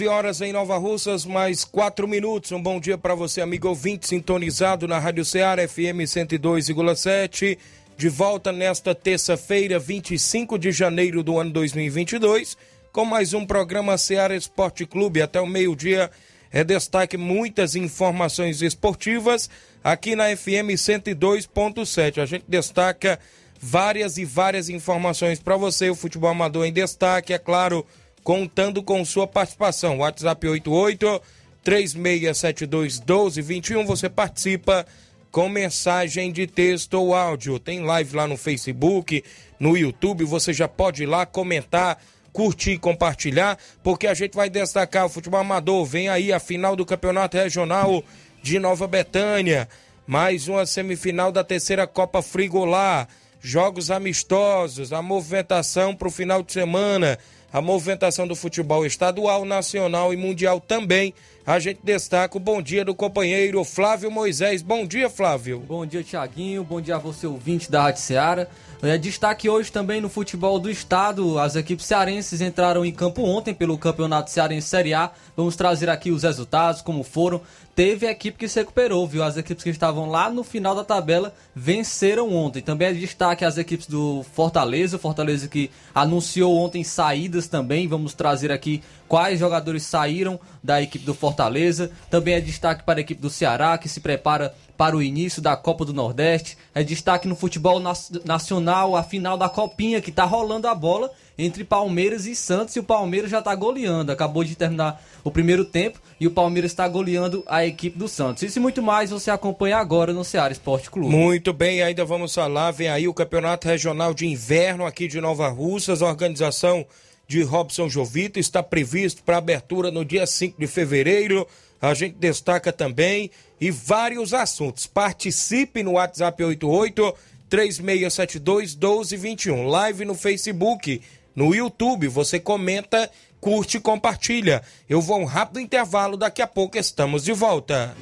[0.00, 2.52] 11 horas em Nova Russas, mais 4 minutos.
[2.52, 7.58] Um bom dia para você, amigo ouvinte, sintonizado na Rádio Ceará FM 102,7.
[7.98, 12.56] De volta nesta terça-feira, 25 de janeiro do ano 2022,
[12.90, 15.20] com mais um programa Ceará Esporte Clube.
[15.20, 16.10] Até o meio-dia
[16.50, 19.50] é destaque muitas informações esportivas
[19.84, 22.22] aqui na FM 102.7.
[22.22, 23.20] A gente destaca
[23.60, 25.90] várias e várias informações para você.
[25.90, 27.84] O futebol amador em destaque, é claro
[28.22, 29.98] contando com sua participação.
[29.98, 31.22] WhatsApp 88
[31.62, 33.84] 3672 1221.
[33.86, 34.86] Você participa
[35.30, 37.58] com mensagem de texto ou áudio.
[37.58, 39.22] Tem live lá no Facebook,
[39.58, 40.24] no YouTube.
[40.24, 45.40] Você já pode ir lá comentar, curtir, compartilhar, porque a gente vai destacar o futebol
[45.40, 45.84] amador.
[45.84, 48.02] Vem aí a final do Campeonato Regional
[48.42, 49.68] de Nova Betânia.
[50.06, 53.06] Mais uma semifinal da terceira Copa Frigolá.
[53.42, 57.18] Jogos amistosos, a movimentação para o final de semana
[57.52, 61.14] a movimentação do futebol estadual, nacional e mundial também.
[61.50, 64.62] A gente destaca o bom dia do companheiro Flávio Moisés.
[64.62, 65.58] Bom dia, Flávio.
[65.58, 66.62] Bom dia, Tiaguinho.
[66.62, 68.48] Bom dia a você, ouvinte da Rádio Seara.
[68.80, 71.40] É, destaque hoje também no futebol do estado.
[71.40, 75.10] As equipes cearenses entraram em campo ontem pelo Campeonato Cearense Série A.
[75.36, 77.40] Vamos trazer aqui os resultados, como foram.
[77.74, 79.24] Teve a equipe que se recuperou, viu?
[79.24, 82.62] As equipes que estavam lá no final da tabela venceram ontem.
[82.62, 84.96] Também é destaque as equipes do Fortaleza.
[84.96, 87.88] O Fortaleza que anunciou ontem saídas também.
[87.88, 91.90] Vamos trazer aqui quais jogadores saíram da equipe do Fortaleza.
[92.08, 95.56] Também é destaque para a equipe do Ceará, que se prepara para o início da
[95.56, 96.56] Copa do Nordeste.
[96.72, 97.82] É destaque no futebol
[98.24, 102.76] nacional, a final da Copinha, que está rolando a bola entre Palmeiras e Santos.
[102.76, 104.12] E o Palmeiras já está goleando.
[104.12, 108.44] Acabou de terminar o primeiro tempo e o Palmeiras está goleando a equipe do Santos.
[108.44, 111.08] Isso e muito mais você acompanha agora no Ceará Esporte Clube.
[111.08, 112.70] Muito bem, ainda vamos falar.
[112.70, 116.86] Vem aí o Campeonato Regional de Inverno aqui de Nova Russas, organização
[117.30, 121.46] de Robson Jovito está previsto para abertura no dia 5 de fevereiro.
[121.80, 123.30] A gente destaca também
[123.60, 124.88] e vários assuntos.
[124.88, 127.14] Participe no WhatsApp 88
[127.48, 129.64] 3672 1221.
[129.64, 131.00] Live no Facebook,
[131.32, 132.08] no YouTube.
[132.08, 133.08] Você comenta,
[133.40, 134.60] curte e compartilha.
[134.88, 137.94] Eu vou um rápido intervalo, daqui a pouco estamos de volta.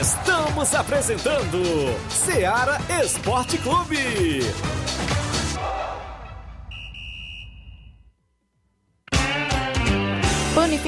[0.00, 1.62] Estamos apresentando
[2.10, 4.40] Seara Esporte Clube.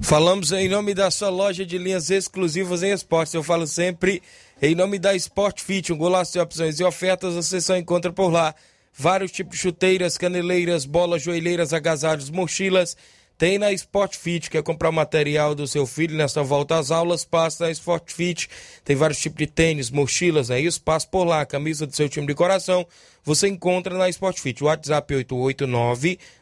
[0.00, 3.34] Falamos em nome da sua loja de linhas exclusivas em esportes.
[3.34, 4.22] Eu falo sempre
[4.62, 8.30] em nome da Sport Fit, um golaço de opções e ofertas você só encontra por
[8.30, 8.54] lá.
[8.92, 12.96] Vários tipos de chuteiras, caneleiras, bolas, joelheiras, agasalhos, mochilas
[13.38, 17.66] tem na Sport Fit, quer comprar material do seu filho nessa volta às aulas, passa
[17.66, 18.48] na Sport Fit.
[18.82, 20.80] Tem vários tipos de tênis, mochilas, é isso?
[20.80, 22.86] Passa por lá, camisa do seu time de coração.
[23.26, 24.62] Você encontra na Sport Fit.
[24.62, 25.12] WhatsApp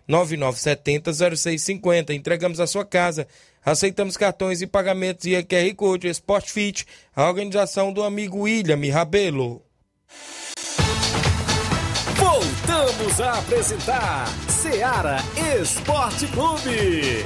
[0.09, 2.11] 889-9970-0650.
[2.11, 3.27] Entregamos a sua casa.
[3.65, 6.85] Aceitamos cartões e pagamentos e QR Code Sport Fit,
[7.17, 9.63] a organização do amigo William Rabelo.
[12.17, 15.17] Voltamos a apresentar Seara
[15.59, 17.25] Esporte Clube.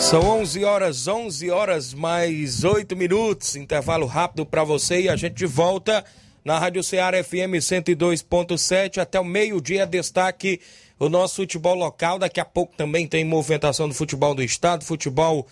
[0.00, 5.44] São 11 horas, 11 horas mais 8 minutos, intervalo rápido para você e a gente
[5.44, 6.02] volta
[6.42, 9.86] na Rádio Ceará FM 102.7 até o meio-dia.
[9.86, 10.58] Destaque
[10.98, 12.18] o nosso futebol local.
[12.18, 15.46] Daqui a pouco também tem movimentação do futebol do estado, futebol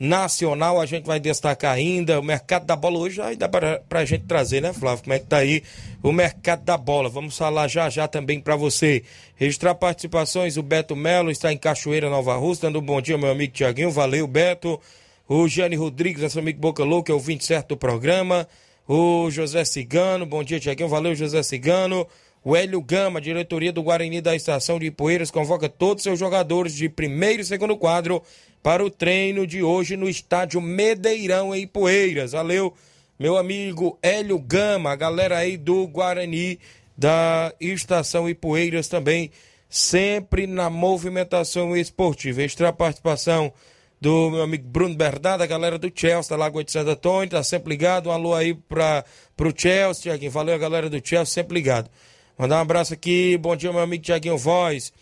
[0.00, 0.80] nacional.
[0.80, 3.20] A gente vai destacar ainda o mercado da bola hoje.
[3.20, 5.04] Aí dá para a gente trazer, né, Flávio?
[5.04, 5.62] Como é que tá aí
[6.02, 7.10] o mercado da bola?
[7.10, 9.02] Vamos falar já já também para você.
[9.36, 10.56] Registrar participações.
[10.56, 12.68] O Beto Melo está em Cachoeira, Nova Rússia.
[12.68, 13.90] Dando um bom dia, meu amigo Tiaguinho.
[13.90, 14.80] Valeu, Beto.
[15.28, 18.48] O Gianni Rodrigues, nosso amigo Boca Louca, é o 20 certo do programa.
[18.88, 20.88] O José Cigano, bom dia, Tiaguinho.
[20.88, 22.06] Valeu, José Cigano.
[22.42, 26.88] O Hélio Gama, diretoria do Guarani da Estação de Ipueiras, convoca todos seus jogadores de
[26.88, 28.22] primeiro e segundo quadro
[28.62, 32.32] para o treino de hoje no estádio Medeirão, em Ipueiras.
[32.32, 32.72] Valeu,
[33.18, 36.58] meu amigo Hélio Gama, a galera aí do Guarani
[36.96, 39.30] da Estação Ipueiras também,
[39.68, 42.42] sempre na movimentação esportiva.
[42.42, 43.52] Extra participação
[44.00, 47.68] do meu amigo Bruno Bernardo, galera do Chelsea, da Lagoa de Santo Antônio, tá sempre
[47.68, 48.08] ligado.
[48.08, 49.04] Um alô aí para
[49.36, 50.30] pro Chelsea, Tiaguinho.
[50.30, 51.90] Valeu a galera do Chelsea, sempre ligado.
[52.40, 54.94] Mandar um abraço aqui, bom dia, meu amigo Tiaguinho Voz.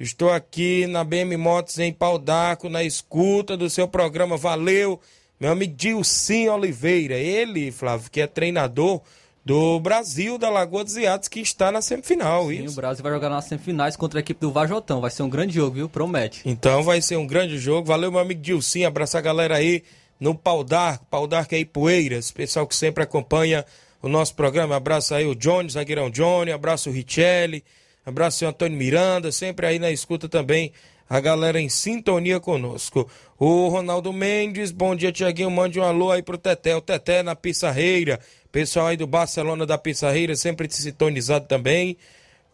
[0.00, 4.38] Estou aqui na BM Motos em Pau d'Arco, na escuta do seu programa.
[4.38, 4.98] Valeu,
[5.38, 7.16] meu amigo Dilcinho Oliveira.
[7.16, 9.02] Ele, Flávio, que é treinador
[9.44, 12.48] do Brasil, da Lagoa dos Iatos, que está na semifinal.
[12.48, 12.72] Sim, isso.
[12.72, 15.02] o Brasil vai jogar nas semifinais contra a equipe do Vajotão.
[15.02, 15.90] Vai ser um grande jogo, viu?
[15.90, 16.40] Promete.
[16.46, 17.88] Então vai ser um grande jogo.
[17.88, 18.88] Valeu, meu amigo Dilcinho.
[18.88, 19.82] Abraço a galera aí
[20.18, 21.04] no Pau d'Arco.
[21.10, 22.30] Pau d'Arco aí, Poeiras.
[22.30, 23.66] Pessoal que sempre acompanha
[24.06, 24.76] o nosso programa.
[24.76, 26.52] Abraço aí o Johnny, zagueirão Johnny.
[26.52, 27.64] Abraço o Richelli.
[28.04, 29.30] Abraço o Antônio Miranda.
[29.30, 30.72] Sempre aí na escuta também.
[31.08, 33.08] A galera em sintonia conosco.
[33.38, 35.50] O Ronaldo Mendes, bom dia, Tiaguinho.
[35.50, 36.74] Mande um alô aí pro Teté.
[36.74, 38.18] O Teté na Pissarreira.
[38.50, 41.96] Pessoal aí do Barcelona da Pissarreira, sempre sintonizado também.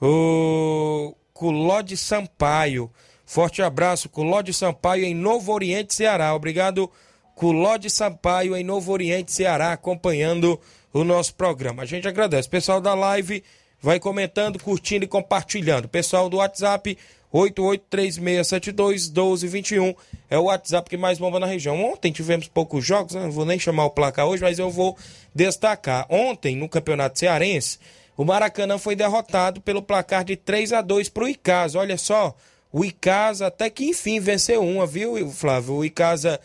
[0.01, 2.91] O Culode Sampaio.
[3.25, 6.35] Forte abraço, Culode Sampaio em Novo Oriente, Ceará.
[6.35, 6.91] Obrigado,
[7.35, 10.59] Culode Sampaio em Novo Oriente, Ceará, acompanhando
[10.93, 11.83] o nosso programa.
[11.83, 12.49] A gente agradece.
[12.49, 13.43] Pessoal da live,
[13.81, 15.89] vai comentando, curtindo e compartilhando.
[15.89, 16.97] Pessoal do WhatsApp,
[17.33, 19.97] 8836721221
[20.29, 21.83] é o WhatsApp que mais bomba na região.
[21.83, 23.23] Ontem tivemos poucos jogos, né?
[23.23, 24.97] não vou nem chamar o placar hoje, mas eu vou
[25.35, 26.07] destacar.
[26.11, 27.79] Ontem, no Campeonato Cearense,
[28.17, 31.79] o Maracanã foi derrotado pelo placar de 3 a 2 para o Icasa.
[31.79, 32.37] Olha só,
[32.71, 35.77] o Icasa até que enfim venceu uma, viu, Flávio?
[35.77, 36.39] O Icasa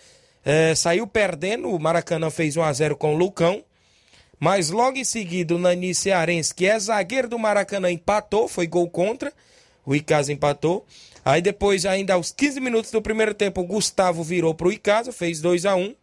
[0.43, 3.63] é, saiu perdendo, o Maracanã fez 1 a 0 com o Lucão.
[4.39, 8.87] Mas logo em seguida, o Nani Cearense, que é zagueiro do Maracanã, empatou, foi gol
[8.89, 9.33] contra.
[9.85, 10.85] O Icasa empatou.
[11.25, 15.11] Aí depois, ainda aos 15 minutos do primeiro tempo, o Gustavo virou para o Icasa,
[15.11, 15.95] fez 2 a 1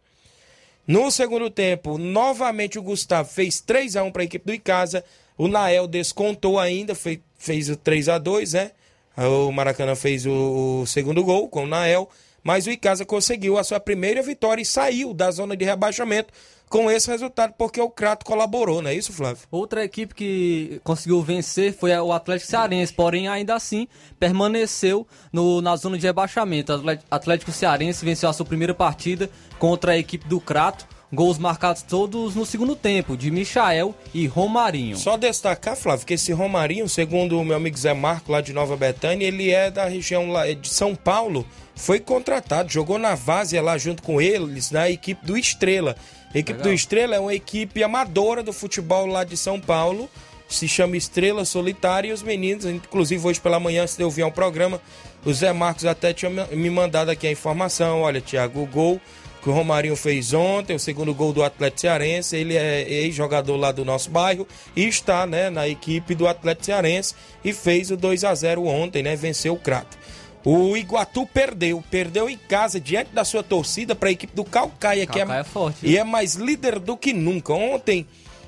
[0.87, 5.03] No segundo tempo, novamente o Gustavo fez 3 a 1 para a equipe do Icasa.
[5.37, 8.71] O Nael descontou ainda, fez, fez o 3 a 2 né?
[9.17, 12.09] O Maracanã fez o, o segundo gol com o Nael.
[12.45, 16.31] Mas o Icasa conseguiu a sua primeira vitória e saiu da zona de rebaixamento
[16.69, 19.43] com esse resultado, porque o Crato colaborou, não é isso, Flávio?
[19.49, 23.87] Outra equipe que conseguiu vencer foi o Atlético Cearense, porém ainda assim
[24.19, 26.73] permaneceu no, na zona de rebaixamento.
[26.73, 29.27] O Atlético Cearense venceu a sua primeira partida
[29.57, 30.87] contra a equipe do Crato.
[31.13, 34.97] Gols marcados todos no segundo tempo, de Michael e Romarinho.
[34.97, 38.75] Só destacar, Flávio, que esse Romarinho, segundo o meu amigo Zé Marco, lá de Nova
[38.75, 40.27] Betânia, ele é da região
[40.59, 41.45] de São Paulo,
[41.75, 45.95] foi contratado, jogou na Várzea lá junto com eles, na equipe do Estrela.
[46.33, 46.71] A equipe Legal.
[46.71, 50.09] do Estrela é uma equipe amadora do futebol lá de São Paulo.
[50.47, 54.31] Se chama Estrela Solitária e os meninos, inclusive hoje pela manhã, se eu ouvir um
[54.31, 54.81] programa,
[55.25, 58.01] o Zé Marcos até tinha me mandado aqui a informação.
[58.01, 59.01] Olha, Tiago, o gol
[59.45, 63.71] que o Romarinho fez ontem, o segundo gol do Atlético Cearense, ele é ex-jogador lá
[63.71, 68.23] do nosso bairro e está né, na equipe do Atlético Cearense e fez o 2
[68.23, 69.15] a 0 ontem, né?
[69.15, 69.95] Venceu o Crato.
[70.43, 75.05] O Iguatu perdeu, perdeu em casa diante da sua torcida para a equipe do Calcaia,
[75.05, 77.53] que é, é forte, e é mais líder do que nunca.
[77.53, 78.07] Ontem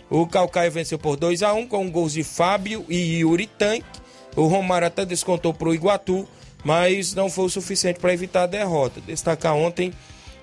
[0.09, 3.85] o Calcaia venceu por 2 a 1 com gols de Fábio e Yuri Tanque.
[4.35, 6.27] O Romário até descontou para o Iguatu,
[6.63, 8.99] mas não foi o suficiente para evitar a derrota.
[8.99, 9.93] Destacar ontem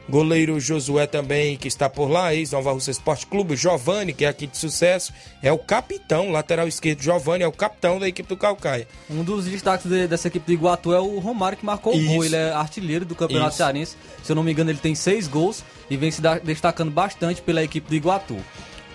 [0.09, 3.57] Goleiro Josué também, que está por lá, ex-Nova Russa Esporte Clube.
[3.57, 7.03] Giovanni, que é aqui de sucesso, é o capitão, lateral esquerdo.
[7.03, 8.87] Giovanni é o capitão da equipe do Calcaia.
[9.09, 12.25] Um dos destaques de, dessa equipe do Iguatu é o Romário, que marcou o gol.
[12.25, 13.59] Ele é artilheiro do Campeonato Isso.
[13.59, 13.97] Cearense.
[14.23, 17.63] Se eu não me engano, ele tem seis gols e vem se destacando bastante pela
[17.63, 18.37] equipe do Iguatu.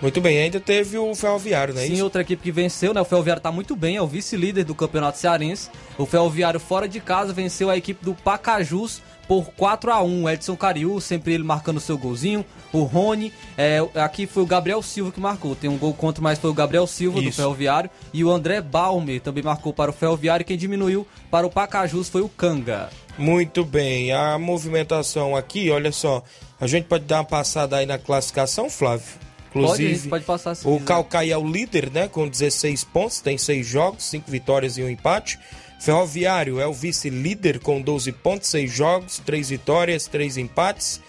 [0.00, 1.86] Muito bem, ainda teve o Ferroviário, né?
[1.86, 2.04] Sim, isso?
[2.04, 3.00] outra equipe que venceu, né?
[3.02, 5.68] O Ferroviário está muito bem, é o vice-líder do Campeonato Cearense.
[5.98, 10.56] O Ferroviário fora de casa venceu a equipe do Pacajus por 4 a 1 Edson
[10.56, 12.44] Cariú, sempre ele marcando seu golzinho.
[12.72, 15.54] O Rony, é, aqui foi o Gabriel Silva que marcou.
[15.54, 17.30] Tem um gol contra, mas foi o Gabriel Silva Isso.
[17.30, 17.88] do Ferroviário.
[18.12, 20.44] E o André Balmer também marcou para o Ferroviário.
[20.44, 22.90] Quem diminuiu para o Pacajus foi o Canga.
[23.16, 24.10] Muito bem.
[24.12, 26.24] A movimentação aqui, olha só.
[26.60, 29.06] A gente pode dar uma passada aí na classificação, Flávio?
[29.50, 32.08] Inclusive, pode, pode passar sim, O Calcaia é o líder, né?
[32.08, 35.38] Com 16 pontos, tem 6 jogos, 5 vitórias e um empate.
[35.80, 41.00] Ferroviário é o vice-líder com 12 pontos, 6 jogos, 3 vitórias, 3 empates.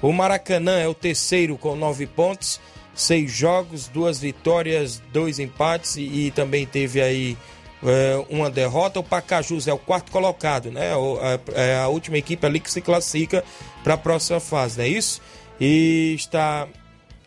[0.00, 2.60] O Maracanã é o terceiro com 9 pontos,
[2.94, 7.36] 6 jogos, 2 vitórias, 2 empates e, e, também teve aí
[7.82, 9.00] é, uma derrota.
[9.00, 10.94] O Pacajus é o quarto colocado, né?
[10.94, 13.42] O, a, é a última equipe ali que se classifica
[13.82, 15.20] para a próxima fase, não é isso?
[15.60, 16.68] E está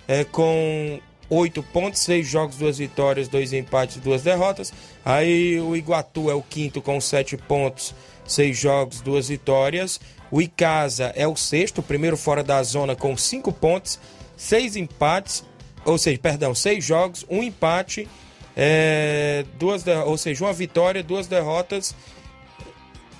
[0.07, 1.01] é, com
[1.33, 4.73] oito pontos, seis jogos, duas vitórias, dois empates, duas derrotas.
[5.03, 7.93] Aí o Iguatu é o quinto com sete pontos,
[8.25, 9.99] seis jogos, duas vitórias.
[10.31, 13.99] O Icasa é o sexto, primeiro fora da zona com cinco pontos,
[14.35, 15.43] seis empates,
[15.85, 18.07] ou seja, perdão, seis jogos, um empate,
[18.55, 21.95] é, duas, ou seja, uma vitória, duas derrotas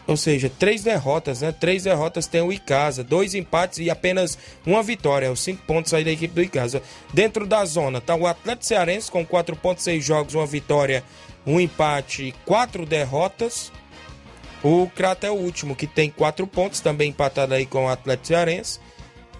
[0.06, 1.52] ou seja, três derrotas, né?
[1.52, 5.32] Três derrotas tem o Icasa, dois empates e apenas uma vitória.
[5.32, 6.82] Os cinco pontos aí da equipe do Icasa.
[7.14, 11.04] Dentro da zona tá o Atlético Cearense com quatro pontos, seis jogos, uma vitória,
[11.46, 13.72] um empate e quatro derrotas.
[14.62, 18.28] O Crato é o último, que tem quatro pontos, também empatado aí com o Atlético
[18.28, 18.80] Cearense.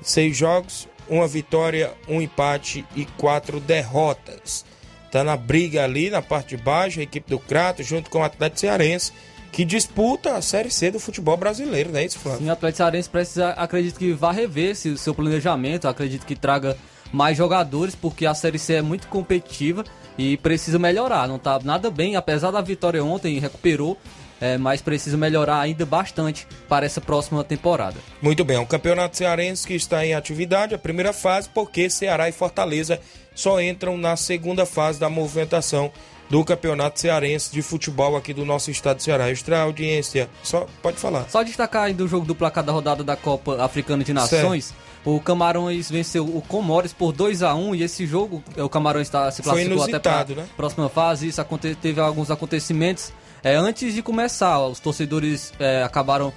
[0.02, 4.66] Seis jogos, uma vitória, um empate e quatro derrotas.
[5.12, 8.24] Tá na briga ali na parte de baixo, a equipe do Crato, junto com o
[8.24, 9.14] Atlético Cearense
[9.54, 12.40] que disputa a Série C do futebol brasileiro, não é isso, Flávio?
[12.40, 16.76] Sim, o Atlético Cearense precisa, acredito que vá rever seu, seu planejamento, acredito que traga
[17.12, 19.84] mais jogadores, porque a Série C é muito competitiva
[20.18, 21.28] e precisa melhorar.
[21.28, 23.96] Não tá nada bem, apesar da vitória ontem, recuperou,
[24.42, 27.98] é, mas precisa melhorar ainda bastante para essa próxima temporada.
[28.20, 32.32] Muito bem, o Campeonato Cearense que está em atividade, a primeira fase, porque Ceará e
[32.32, 33.00] Fortaleza
[33.36, 35.92] só entram na segunda fase da movimentação
[36.30, 39.30] do Campeonato Cearense de Futebol aqui do nosso estado de Ceará.
[39.30, 41.30] Extra audiência, só pode falar.
[41.30, 44.66] Só destacar ainda o jogo do placar da rodada da Copa Africana de Nações.
[44.66, 44.84] Certo.
[45.06, 49.30] O Camarões venceu o Comores por 2 a 1 e esse jogo, o Camarões está
[49.32, 50.46] se classificou até para né?
[50.56, 51.28] próxima fase.
[51.28, 53.12] Isso aconte, teve alguns acontecimentos
[53.44, 54.66] é, antes de começar.
[54.66, 56.34] Os torcedores é, acabaram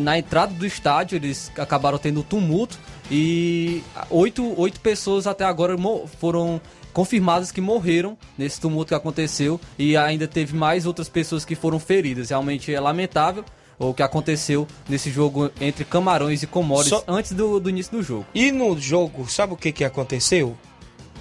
[0.00, 2.78] na entrada do estádio, eles acabaram tendo tumulto
[3.10, 5.76] e oito, oito pessoas até agora
[6.20, 6.60] foram
[6.92, 11.78] confirmadas que morreram nesse tumulto que aconteceu e ainda teve mais outras pessoas que foram
[11.78, 12.30] feridas.
[12.30, 13.44] Realmente é lamentável
[13.78, 17.02] o que aconteceu nesse jogo entre Camarões e Comores Só...
[17.06, 18.26] antes do, do, início do jogo.
[18.34, 20.56] E no jogo, sabe o que, que aconteceu?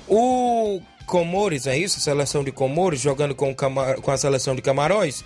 [0.08, 1.98] O Comores, é isso?
[1.98, 4.00] A seleção de Comores jogando com, Camar...
[4.02, 5.24] com a seleção de Camarões.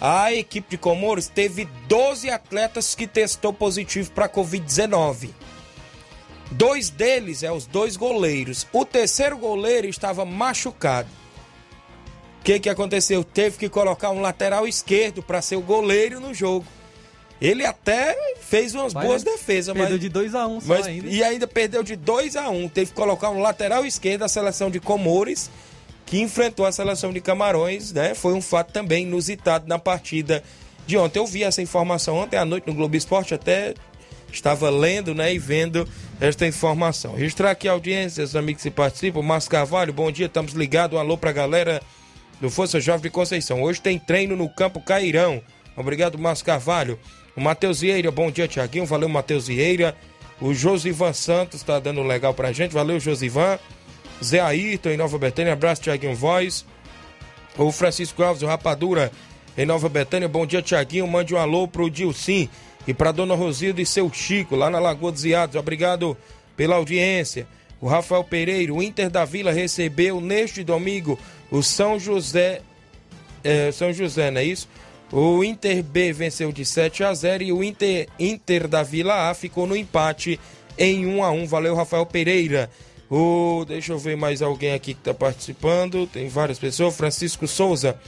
[0.00, 5.30] A equipe de Comores teve 12 atletas que testou positivo para Covid-19.
[6.50, 8.66] Dois deles é os dois goleiros.
[8.72, 11.08] O terceiro goleiro estava machucado.
[12.40, 13.22] O que, que aconteceu?
[13.22, 16.66] Teve que colocar um lateral esquerdo para ser o goleiro no jogo.
[17.40, 20.00] Ele até fez umas mas boas defesas, perdeu mas.
[20.00, 21.08] de 2 a 1 um mas, ainda.
[21.08, 22.68] E ainda perdeu de 2 a 1 um.
[22.68, 25.50] Teve que colocar um lateral esquerdo da seleção de Comores,
[26.04, 28.14] que enfrentou a seleção de Camarões, né?
[28.14, 30.42] Foi um fato também inusitado na partida
[30.86, 31.18] de ontem.
[31.18, 33.74] Eu vi essa informação ontem à noite no Globo Esporte, até
[34.32, 35.86] estava lendo né, e vendo
[36.20, 37.14] esta informação.
[37.14, 39.22] Registrar aqui a audiência, os amigos que participam.
[39.22, 40.96] Márcio Carvalho, bom dia, estamos ligados.
[40.96, 41.82] Um alô para a galera
[42.40, 43.62] do Força Jovem de Conceição.
[43.62, 45.42] Hoje tem treino no Campo Cairão.
[45.76, 46.98] Obrigado, Márcio Carvalho.
[47.36, 48.84] O Matheus Vieira, bom dia, Tiaguinho.
[48.84, 49.96] Valeu, Matheus Vieira.
[50.40, 52.72] O Josivan Santos está dando legal para a gente.
[52.72, 53.58] Valeu, Josivan.
[54.22, 55.52] Zé Ayrton em Nova Betânia.
[55.52, 56.64] Abraço, Tiaguinho Voz.
[57.56, 59.10] O Francisco Alves, o Rapadura
[59.56, 60.28] em Nova Betânia.
[60.28, 61.06] Bom dia, Tiaguinho.
[61.06, 62.48] Mande um alô pro Dilcim
[62.88, 65.56] e para Dona Rosilda e seu Chico, lá na Lagoa dos Iados.
[65.56, 66.16] Obrigado
[66.56, 67.46] pela audiência.
[67.82, 71.18] O Rafael Pereira, o Inter da Vila recebeu neste domingo
[71.50, 72.62] o São José.
[73.44, 74.66] É, São José, não é isso?
[75.12, 79.34] O Inter B venceu de 7 a 0 e o Inter, Inter da Vila A
[79.34, 80.40] ficou no empate
[80.78, 81.46] em 1 a 1.
[81.46, 82.70] Valeu, Rafael Pereira.
[83.10, 86.06] O, deixa eu ver mais alguém aqui que está participando.
[86.06, 86.96] Tem várias pessoas.
[86.96, 88.00] Francisco Souza.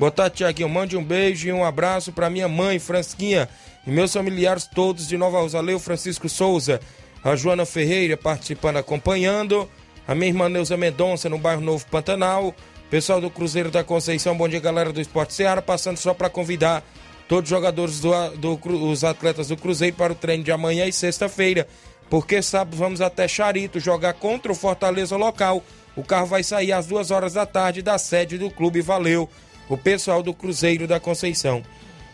[0.00, 0.66] Boa tarde, Tiaguinho.
[0.66, 3.46] Mande um beijo e um abraço para minha mãe, Fransquinha
[3.86, 6.80] e meus familiares todos de Nova Rosaleu, Francisco Souza,
[7.22, 9.68] a Joana Ferreira participando, acompanhando,
[10.08, 12.54] a minha irmã Neuza Mendonça no bairro Novo Pantanal,
[12.88, 16.82] pessoal do Cruzeiro da Conceição, bom dia galera do Esporte Seara, passando só para convidar
[17.28, 20.94] todos os jogadores, do, do, os atletas do Cruzeiro para o treino de amanhã e
[20.94, 21.68] sexta-feira,
[22.08, 25.62] porque sábado vamos até Charito jogar contra o Fortaleza local.
[25.94, 28.80] O carro vai sair às duas horas da tarde da sede do clube.
[28.80, 29.28] Valeu,
[29.70, 31.62] o pessoal do Cruzeiro da Conceição.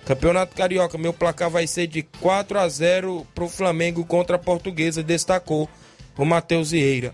[0.04, 4.38] Campeonato Carioca, meu placar vai ser de 4 a 0 para o Flamengo contra a
[4.38, 5.68] Portuguesa, destacou
[6.16, 7.12] o Matheus Vieira.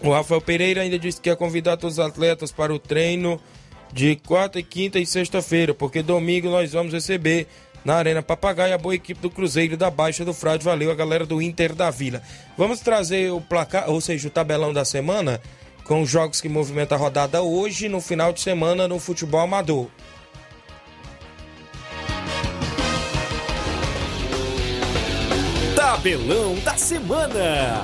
[0.00, 3.40] O Rafael Pereira ainda disse que ia convidar todos os atletas para o treino
[3.92, 7.46] de quarta, quinta e sexta-feira, porque domingo nós vamos receber
[7.84, 10.64] na Arena Papagaio a boa equipe do Cruzeiro da Baixa do Frade.
[10.64, 12.22] Valeu a galera do Inter da Vila.
[12.56, 15.40] Vamos trazer o placar, ou seja, o tabelão da semana
[15.84, 19.88] com os jogos que movimentam a rodada hoje no final de semana no futebol amador.
[25.74, 27.82] Tabelão da semana.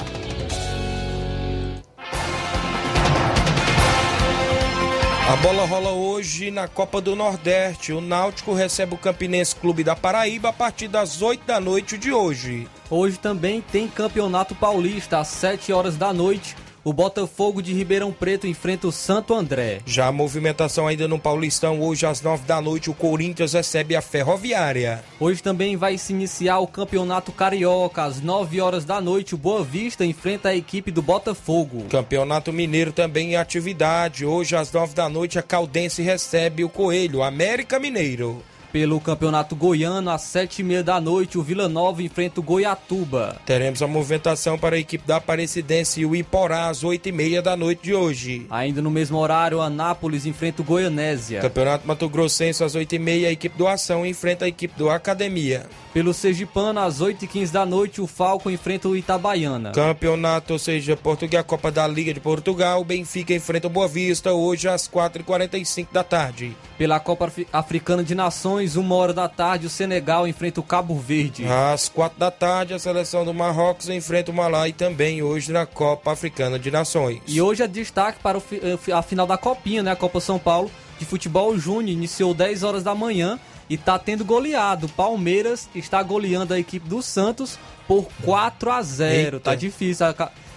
[5.28, 7.92] A bola rola hoje na Copa do Nordeste.
[7.92, 12.10] O Náutico recebe o Campinense Clube da Paraíba a partir das 8 da noite de
[12.10, 12.66] hoje.
[12.88, 16.56] Hoje também tem Campeonato Paulista às 7 horas da noite.
[16.84, 19.80] O Botafogo de Ribeirão Preto enfrenta o Santo André.
[19.84, 24.00] Já a movimentação ainda no Paulistão, hoje às 9 da noite, o Corinthians recebe a
[24.00, 25.02] Ferroviária.
[25.18, 28.04] Hoje também vai se iniciar o Campeonato Carioca.
[28.04, 31.84] Às 9 horas da noite, o Boa Vista enfrenta a equipe do Botafogo.
[31.90, 34.24] Campeonato Mineiro também em atividade.
[34.24, 38.42] Hoje às 9 da noite, a Caldense recebe o Coelho, América Mineiro.
[38.72, 43.40] Pelo Campeonato Goiano, às sete e meia da noite, o Vila Nova enfrenta o Goiatuba.
[43.46, 47.40] Teremos a movimentação para a equipe da Aparecidense e o Iporá às oito e meia
[47.40, 48.46] da noite de hoje.
[48.50, 51.40] Ainda no mesmo horário, o Anápolis enfrenta o Goianésia.
[51.40, 54.90] Campeonato Mato Grossense às oito e meia, a equipe do Ação enfrenta a equipe do
[54.90, 55.66] Academia.
[55.98, 59.72] Pelo Sergipano, às 8h15 da noite, o Falco enfrenta o Itabaiana.
[59.72, 64.68] Campeonato, ou seja, Portugal, Copa da Liga de Portugal, Benfica enfrenta o Boa Vista hoje
[64.68, 66.56] às 4h45 da tarde.
[66.78, 71.44] Pela Copa Africana de Nações, uma hora da tarde, o Senegal enfrenta o Cabo Verde.
[71.46, 76.12] Às 4 da tarde, a seleção do Marrocos enfrenta o Malai também hoje na Copa
[76.12, 77.20] Africana de Nações.
[77.26, 79.90] E hoje é destaque para eh, a final da Copinha, né?
[79.90, 83.38] A Copa São Paulo de Futebol Júnior, iniciou 10 horas da manhã
[83.68, 84.88] e tá tendo goleado.
[84.88, 89.36] Palmeiras está goleando a equipe do Santos por 4 a 0.
[89.36, 89.40] Eita.
[89.40, 90.06] Tá difícil.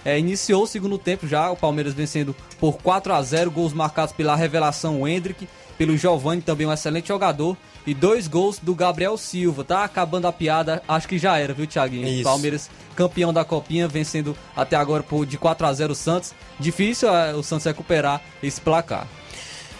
[0.04, 4.12] É, iniciou o segundo tempo já, o Palmeiras vencendo por 4 a 0, gols marcados
[4.12, 5.48] pela revelação Hendrick,
[5.78, 9.64] pelo Giovani, também um excelente jogador, e dois gols do Gabriel Silva.
[9.64, 12.06] Tá acabando a piada, acho que já era, viu, Thiaguinho?
[12.06, 12.24] Isso.
[12.24, 16.34] Palmeiras campeão da Copinha, vencendo até agora por de 4 a 0 o Santos.
[16.58, 19.06] Difícil é, o Santos recuperar esse placar.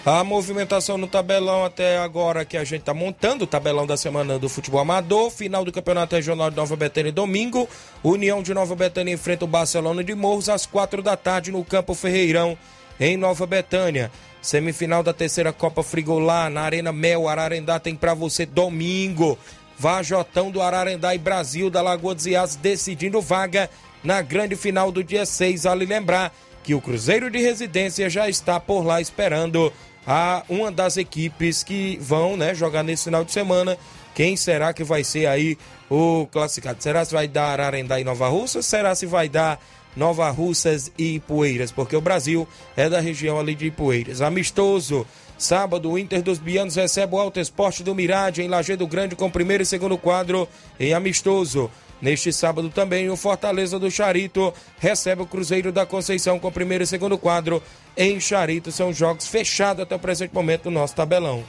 [0.04, 4.36] A movimentação no tabelão até agora que a gente está montando, o tabelão da semana
[4.36, 7.68] do futebol amador, final do Campeonato Regional de Nova Betânia domingo,
[8.02, 11.94] União de Nova Betânia enfrenta o Barcelona de Morros às quatro da tarde no Campo
[11.94, 12.58] Ferreirão,
[12.98, 14.10] em Nova Betânia.
[14.40, 19.38] Semifinal da terceira Copa Frigolá na Arena Mel, Ararendá tem para você domingo.
[19.78, 23.70] Vajotão do Ararendá e Brasil da Lagoa dos Iás decidindo vaga
[24.02, 25.62] na grande final do dia 6.
[25.62, 26.34] Vale lembrar
[26.64, 29.72] que o Cruzeiro de Residência já está por lá esperando
[30.06, 33.76] a uma das equipes que vão né, jogar nesse final de semana.
[34.14, 35.56] Quem será que vai ser aí
[35.90, 36.82] o classificado?
[36.82, 38.60] Será se vai dar Ararendá e Nova Russa?
[38.60, 39.58] Será se vai dar
[39.96, 41.72] Nova Russas e Ipueiras?
[41.72, 44.20] Porque o Brasil é da região ali de Ipueiras.
[44.20, 45.06] Amistoso.
[45.38, 49.28] Sábado, o Inter dos Bianos recebe o Alto Esporte do Mirade em Lajeado Grande com
[49.28, 51.68] primeiro e segundo quadro em amistoso.
[52.02, 56.86] Neste sábado também, o Fortaleza do Charito recebe o Cruzeiro da Conceição com primeiro e
[56.86, 57.62] segundo quadro
[57.96, 58.72] em Charito.
[58.72, 61.44] São jogos fechados até o presente momento do nosso tabelão.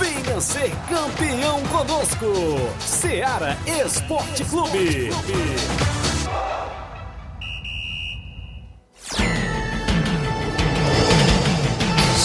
[0.00, 2.26] Venha ser campeão conosco,
[2.80, 5.10] Seara Esporte Clube.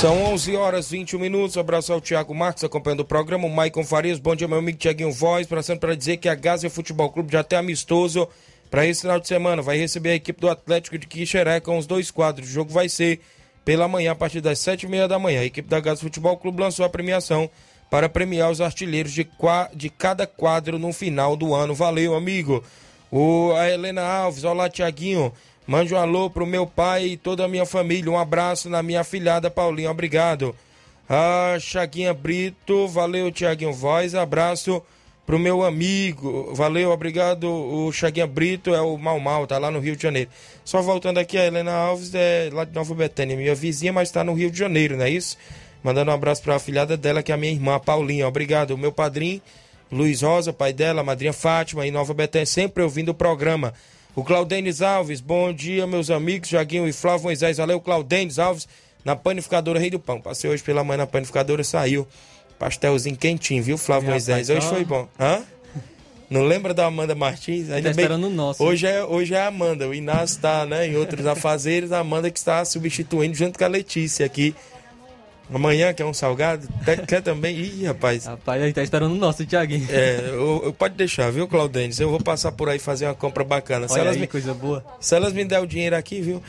[0.02, 1.58] São 11 horas 21 minutos.
[1.60, 3.46] abraço ao Thiago Marques acompanhando o programa.
[3.46, 5.46] O Maicon Farias, bom dia, meu amigo Tiaguinho Voz.
[5.46, 8.28] Passando para dizer que a Gásia Futebol Clube já tem amistoso
[8.72, 9.62] para esse final de semana.
[9.62, 12.50] Vai receber a equipe do Atlético de Quixeré com os dois quadros.
[12.50, 13.20] O jogo vai ser
[13.64, 15.42] pela manhã, a partir das 7h30 da manhã.
[15.42, 17.48] A equipe da Gásia Futebol Clube lançou a premiação
[17.88, 19.30] para premiar os artilheiros de,
[19.76, 21.76] de cada quadro no final do ano.
[21.76, 22.64] Valeu, amigo.
[23.12, 25.32] O, a Helena Alves, olá, Tiaguinho.
[25.68, 28.12] Mande um alô pro meu pai e toda a minha família.
[28.12, 29.92] Um abraço na minha filhada Paulinha.
[29.92, 30.56] Obrigado.
[31.08, 34.16] A Chaguinha Brito, valeu Tiaguinho Voz.
[34.16, 34.82] Abraço
[35.26, 36.54] pro meu amigo.
[36.54, 37.46] Valeu, obrigado.
[37.46, 40.30] O Chaguinha Brito é o Mal Mal, tá lá no Rio de Janeiro.
[40.66, 44.24] Só voltando aqui, a Helena Alves é lá de Nova Betânia, minha vizinha, mas tá
[44.24, 45.38] no Rio de Janeiro, não é isso?
[45.84, 48.28] Mandando um abraço pra filhada dela, que é a minha irmã, Paulinha.
[48.28, 48.72] Obrigado.
[48.72, 49.42] O meu padrinho,
[49.92, 53.74] Luiz Rosa, pai dela, madrinha Fátima, em Nova Betânia, sempre ouvindo o programa.
[54.14, 57.58] O Claudenis Alves, bom dia, meus amigos, Jaguinho e Flávio Moisés.
[57.58, 58.68] Valeu, Claudenis Alves,
[59.06, 60.20] na panificadora Rei do Pão.
[60.20, 62.06] Passei hoje pela manhã na panificadora, saiu
[62.60, 64.50] pastelzinho quentinho, viu, Flávio Moisés?
[64.50, 65.08] Hoje foi bom.
[65.20, 65.42] Hã?
[66.30, 67.70] Não lembra da Amanda Martins?
[67.70, 68.64] Ainda tá esperando o nosso.
[68.64, 69.88] Hoje é, hoje é a Amanda.
[69.88, 71.92] O Inácio está né, em outros afazeres.
[71.92, 74.56] A Amanda que está substituindo junto com a Letícia aqui
[75.54, 76.68] Amanhã quer um salgado?
[77.08, 77.58] Quer também?
[77.58, 78.26] Ih, rapaz.
[78.26, 79.86] Rapaz, a gente tá esperando o nosso, Thiaguinho.
[79.90, 82.00] É, eu, eu, pode deixar, viu, Claudênis?
[82.00, 83.88] Eu vou passar por aí fazer uma compra bacana.
[83.88, 84.84] Se Olha elas aí, me, coisa boa.
[85.00, 86.42] Se elas me der o dinheiro aqui, viu?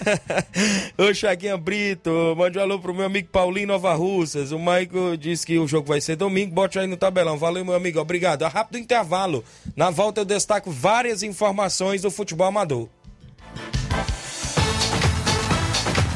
[0.96, 4.52] Ô, Chaguinha Brito, mande um alô pro meu amigo Paulinho Nova Russas.
[4.52, 6.54] O Maico disse que o jogo vai ser domingo.
[6.54, 7.36] Bote aí no tabelão.
[7.36, 8.00] Valeu, meu amigo.
[8.00, 8.44] Obrigado.
[8.44, 9.44] A rápido intervalo.
[9.76, 12.88] Na volta eu destaco várias informações do futebol amador.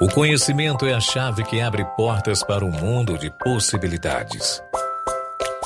[0.00, 4.62] O conhecimento é a chave que abre portas para um mundo de possibilidades.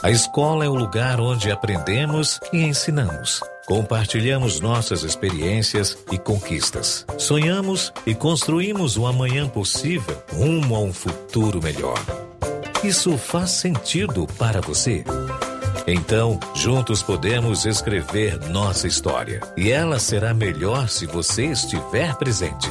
[0.03, 3.41] A escola é o lugar onde aprendemos e ensinamos.
[3.67, 7.07] Compartilhamos nossas experiências e conquistas.
[7.19, 12.01] Sonhamos e construímos o um amanhã possível rumo a um futuro melhor.
[12.83, 15.05] Isso faz sentido para você?
[15.87, 19.41] Então, juntos podemos escrever nossa história.
[19.57, 22.71] E ela será melhor se você estiver presente.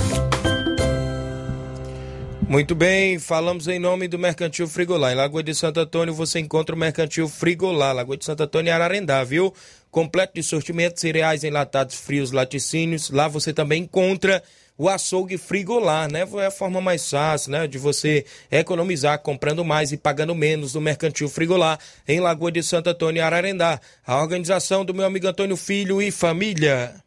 [2.51, 5.13] Muito bem, falamos em nome do Mercantil Frigolá.
[5.13, 8.71] Em Lagoa de Santo Antônio você encontra o Mercantil Frigolá, Lagoa de Santo Antônio e
[8.73, 9.53] Ararendá, viu?
[9.89, 13.09] Completo de sortimento, cereais enlatados, frios, laticínios.
[13.09, 14.43] Lá você também encontra
[14.77, 16.27] o açougue Frigolá, né?
[16.39, 17.67] É a forma mais fácil, né?
[17.67, 22.89] De você economizar comprando mais e pagando menos no Mercantil Frigolá, em Lagoa de Santo
[22.89, 23.79] Antônio e Ararendá.
[24.05, 27.01] A organização do meu amigo Antônio Filho e família.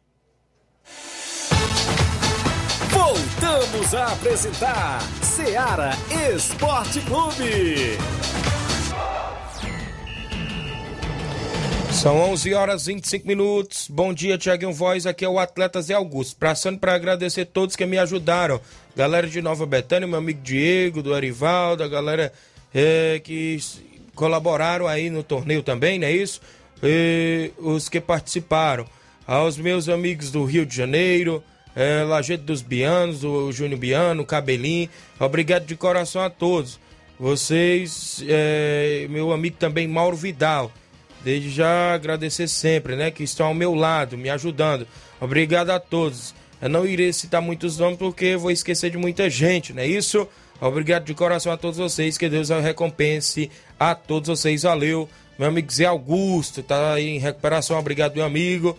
[3.05, 5.91] Voltamos a apresentar Seara
[6.35, 7.99] Esporte Clube.
[11.91, 13.87] São 11 horas e 25 minutos.
[13.87, 15.05] Bom dia, Tiaguinho Voz.
[15.05, 16.35] Aqui é o atleta Zé Augusto.
[16.37, 18.59] Passando para agradecer todos que me ajudaram.
[18.95, 22.33] Galera de Nova Betânia, meu amigo Diego, do Arivaldo, a galera
[22.73, 23.59] é, que
[24.15, 26.41] colaboraram aí no torneio também, não é isso?
[26.81, 28.87] E os que participaram.
[29.27, 31.43] Aos meus amigos do Rio de Janeiro,
[31.75, 34.89] é, Lajeito dos Bianos, o Júnior Biano, Cabelinho.
[35.19, 36.79] Obrigado de coração a todos.
[37.19, 40.71] Vocês, é, meu amigo também Mauro Vidal.
[41.23, 43.11] Desde já agradecer sempre, né?
[43.11, 44.87] Que estão ao meu lado, me ajudando.
[45.19, 46.33] Obrigado a todos.
[46.61, 50.27] Eu não irei citar muitos nomes porque vou esquecer de muita gente, não é isso?
[50.61, 52.17] Obrigado de coração a todos vocês.
[52.17, 54.63] Que Deus recompense a todos vocês.
[54.63, 55.09] Valeu.
[55.37, 57.77] Meu amigo Zé Augusto, tá aí em recuperação.
[57.77, 58.77] Obrigado, meu amigo,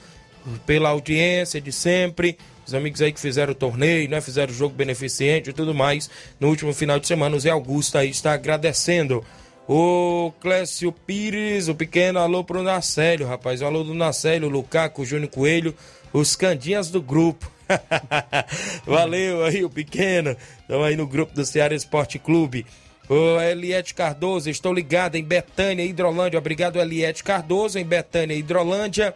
[0.64, 4.20] pela audiência de sempre os amigos aí que fizeram o torneio, né?
[4.20, 6.10] Fizeram o jogo beneficente e tudo mais.
[6.40, 9.24] No último final de semana, o Zé Augusto aí está agradecendo.
[9.68, 13.62] O Clécio Pires, o pequeno alô pro Nacélio, rapaz.
[13.62, 15.74] O alô do Nacélio, Lucaco, Júnior Coelho,
[16.12, 17.50] os candinhas do grupo.
[18.84, 20.36] Valeu aí, o pequeno.
[20.60, 22.66] Estão aí no grupo do Ceará Esporte Clube.
[23.08, 26.38] O Eliette Cardoso, estou ligado em Betânia, Hidrolândia.
[26.38, 29.14] Obrigado, Eliette Cardoso, em Betânia, Hidrolândia.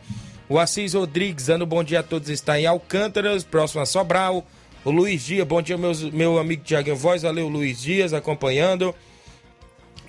[0.51, 4.45] O Assis Rodrigues, dando bom dia a todos, está em Alcântaras, próximo a Sobral.
[4.85, 8.93] O Luiz Dias, bom dia, meus, meu amigo Tiago Voz, valeu, Luiz Dias, acompanhando.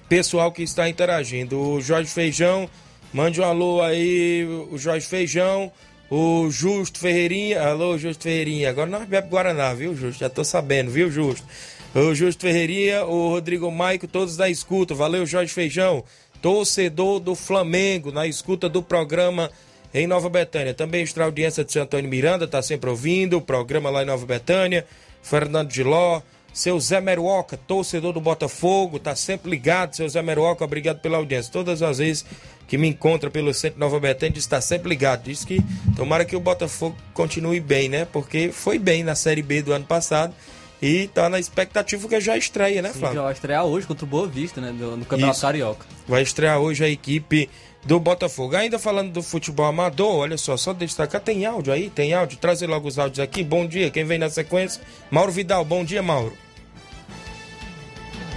[0.09, 1.61] Pessoal que está interagindo.
[1.61, 2.67] O Jorge Feijão,
[3.13, 5.71] mande um alô aí, o Jorge Feijão.
[6.09, 8.71] O Justo Ferreirinha, alô, Justo Ferreirinha.
[8.71, 10.21] Agora nós bebemos Guaraná, viu, Justo?
[10.21, 11.45] Já tô sabendo, viu, Justo?
[11.93, 14.95] O Justo Ferreirinha, o Rodrigo Maico, todos da escuta.
[14.95, 16.03] Valeu, Jorge Feijão.
[16.41, 19.51] Torcedor do Flamengo, na escuta do programa
[19.93, 20.73] em Nova Betânia.
[20.73, 24.25] Também está a audiência de Antônio Miranda, está sempre ouvindo o programa lá em Nova
[24.25, 24.85] Betânia.
[25.21, 26.21] Fernando Giló,
[26.53, 31.51] seu Zé Meruoca, torcedor do Botafogo, tá sempre ligado, seu Zé Meruoca, obrigado pela audiência.
[31.51, 32.25] Todas as vezes
[32.67, 35.23] que me encontra pelo Centro Nova Betânia, está sempre ligado.
[35.23, 35.61] Diz que
[35.95, 38.05] tomara que o Botafogo continue bem, né?
[38.05, 40.33] Porque foi bem na Série B do ano passado
[40.81, 43.17] e tá na expectativa que já estreia, né, Flávio?
[43.17, 44.71] Já vai estrear hoje contra o Boa Vista, né?
[44.71, 45.45] No, no Campeonato Isso.
[45.45, 45.85] Carioca.
[46.07, 47.49] Vai estrear hoje a equipe
[47.83, 48.55] do Botafogo.
[48.55, 51.89] Ainda falando do futebol amador, olha só, só destacar, tem áudio aí?
[51.89, 52.37] Tem áudio?
[52.37, 53.43] Trazer logo os áudios aqui.
[53.43, 54.81] Bom dia, quem vem na sequência?
[55.09, 56.33] Mauro Vidal, bom dia, Mauro.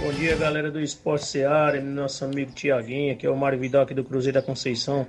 [0.01, 3.93] Bom dia, galera do Esporte Seara, nosso amigo Tiaguinho, que é o Mário Vidal aqui
[3.93, 5.07] do Cruzeiro da Conceição.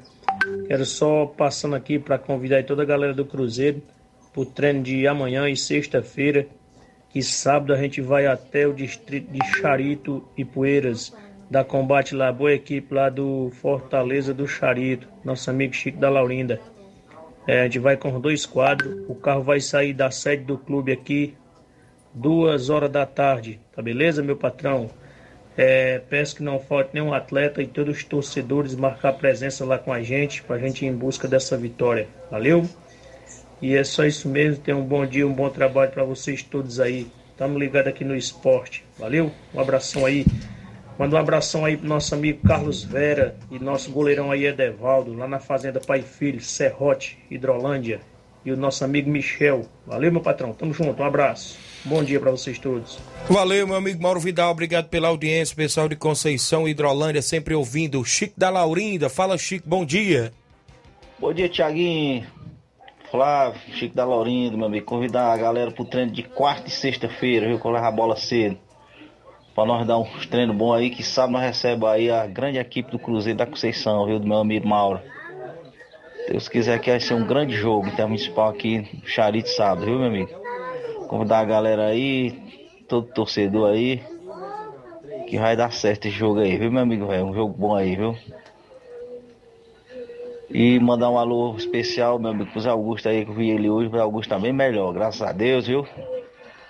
[0.68, 3.82] Quero só passando aqui para convidar toda a galera do Cruzeiro
[4.32, 6.46] para o treino de amanhã e sexta-feira,
[7.10, 11.12] que sábado a gente vai até o distrito de Charito e Poeiras,
[11.50, 16.60] da combate lá, boa equipe lá do Fortaleza do Charito, nosso amigo Chico da Laurinda.
[17.46, 20.90] É, a gente vai com dois quadros, o carro vai sair da sede do clube
[20.90, 21.34] aqui,
[22.12, 24.90] duas horas da tarde, tá beleza, meu patrão?
[25.56, 29.92] É, peço que não falte nenhum atleta e todos os torcedores marcar presença lá com
[29.92, 32.68] a gente, pra gente ir em busca dessa vitória, valeu?
[33.62, 36.78] E é só isso mesmo, tenham um bom dia, um bom trabalho para vocês todos
[36.78, 37.06] aí.
[37.38, 39.30] Tamo ligado aqui no esporte, valeu?
[39.54, 40.26] Um abração aí.
[40.98, 45.28] Manda um abração aí pro nosso amigo Carlos Vera e nosso goleirão aí Edevaldo, lá
[45.28, 48.00] na Fazenda Pai e Filho, Serrote, Hidrolândia.
[48.44, 49.66] E o nosso amigo Michel.
[49.84, 50.52] Valeu, meu patrão.
[50.52, 51.02] Tamo junto.
[51.02, 51.58] Um abraço.
[51.84, 52.98] Bom dia para vocês todos.
[53.28, 58.04] Valeu, meu amigo Mauro Vidal, obrigado pela audiência, pessoal de Conceição, Hidrolândia, sempre ouvindo.
[58.04, 60.32] Chico da Laurinda, fala Chico, bom dia.
[61.18, 62.26] Bom dia, Tiaguinho.
[63.10, 64.86] Flávio, Chico da Laurindo, meu amigo.
[64.86, 67.60] Convidar a galera pro treino de quarta e sexta-feira, viu?
[67.64, 68.58] Levo a bola cedo.
[69.56, 72.90] Pra nós dar uns treinos bons aí, que sábado nós recebemos aí a grande equipe
[72.90, 74.18] do Cruzeiro da Conceição, viu?
[74.18, 75.00] Do meu amigo Mauro.
[76.28, 80.08] Deus quiser que vai ser um grande jogo intermunicipal aqui no Charito sábado, viu, meu
[80.08, 80.30] amigo?
[81.08, 82.32] Convidar a galera aí,
[82.86, 84.02] todo torcedor aí,
[85.26, 87.10] que vai dar certo esse jogo aí, viu, meu amigo?
[87.10, 88.14] É um jogo bom aí, viu?
[90.50, 93.70] E mandar um alô especial, meu amigo, pro Zé Augusto aí, que eu vi ele
[93.70, 93.88] hoje.
[93.88, 95.88] O Zé Augusto tá bem melhor, graças a Deus, viu?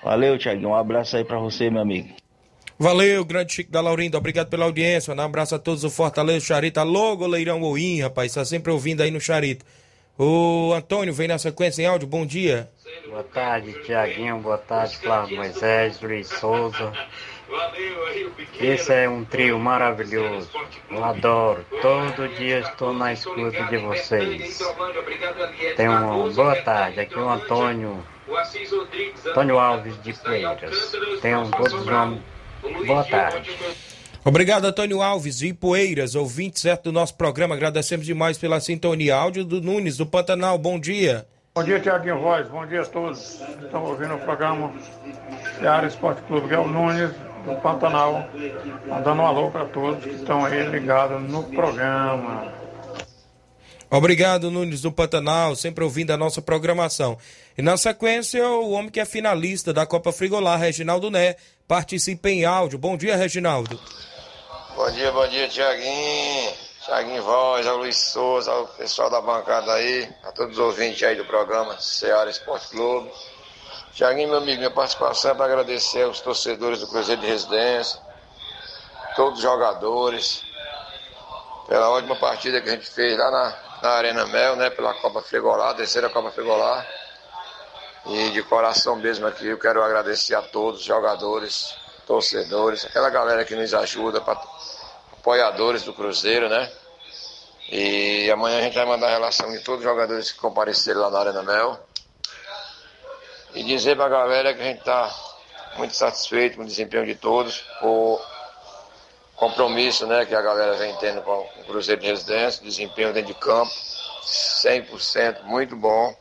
[0.05, 0.68] Valeu, Thiaguinho.
[0.68, 2.26] Um abraço aí pra você, meu amigo.
[2.79, 5.15] Valeu, grande Chico da Laurinda, obrigado pela audiência.
[5.15, 6.79] Um abraço a todos do Fortaleza, Charito.
[6.79, 9.65] Alô, goleirão Oim, rapaz, tá sempre ouvindo aí no Charito.
[10.19, 12.69] O Antônio vem na sequência em áudio, bom dia.
[13.09, 14.39] Boa tarde, Tiaguinho.
[14.41, 16.93] Boa tarde, Flávio Moisés, Luiz Souza.
[18.61, 20.51] Esse é um trio maravilhoso.
[20.91, 21.65] Eu adoro.
[21.81, 24.59] Todo dia estou na escuta de vocês.
[25.77, 27.01] Tenham uma boa tarde.
[27.01, 28.05] Aqui é o Antônio,
[29.27, 30.93] Antônio Alves de Poeiras.
[31.23, 32.36] Tenham todos uma
[32.87, 33.51] boa tarde.
[34.25, 37.55] Obrigado, Antônio Alves e Poeiras, ouvinte certo do nosso programa.
[37.55, 39.14] Agradecemos demais pela sintonia.
[39.14, 41.27] Áudio do Nunes, do Pantanal, bom dia.
[41.55, 42.49] Bom dia, Tiaguinho Voz.
[42.49, 44.75] Bom dia a todos que estão ouvindo o programa
[45.59, 47.12] Seara Esporte Clube, que é o Nunes
[47.47, 48.29] do Pantanal.
[48.87, 52.53] Mandando um alô para todos que estão aí ligados no programa.
[53.88, 57.16] Obrigado, Nunes do Pantanal, sempre ouvindo a nossa programação.
[57.57, 62.44] E na sequência, o homem que é finalista da Copa Frigolar, Reginaldo Né, participa em
[62.44, 62.79] áudio.
[62.79, 63.81] Bom dia, Reginaldo.
[64.74, 66.52] Bom dia, bom dia, Tiaguinho.
[66.85, 71.16] Tiaguinho Voz, ao Luiz Souza, ao pessoal da bancada aí, a todos os ouvintes aí
[71.16, 73.11] do programa Ceará Esporte Clube.
[73.92, 77.98] Tiaguinho, meu amigo, minha participação é para agradecer aos torcedores do Cruzeiro de Residência,
[79.16, 80.44] todos os jogadores,
[81.66, 85.22] pela ótima partida que a gente fez lá na, na Arena Mel, né, pela Copa
[85.22, 86.87] Frigolar, terceira Copa Frigolar.
[88.09, 91.75] E de coração mesmo aqui, eu quero agradecer a todos os jogadores,
[92.07, 94.23] torcedores, aquela galera que nos ajuda,
[95.12, 96.71] apoiadores do Cruzeiro, né?
[97.69, 101.11] E amanhã a gente vai mandar a relação de todos os jogadores que compareceram lá
[101.11, 101.81] na Arena Mel.
[103.55, 105.12] E dizer pra galera que a gente tá
[105.77, 108.25] muito satisfeito com o desempenho de todos, por
[109.35, 113.40] compromisso né, que a galera vem tendo com o Cruzeiro de Residência, desempenho dentro de
[113.40, 113.73] campo,
[114.25, 116.14] 100%, muito bom.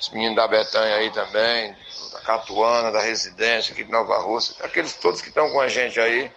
[0.00, 1.74] Os meninos da Betanha aí também,
[2.12, 5.98] da Catuana, da Residência, aqui de Nova Rússia, aqueles todos que estão com a gente
[5.98, 6.30] aí,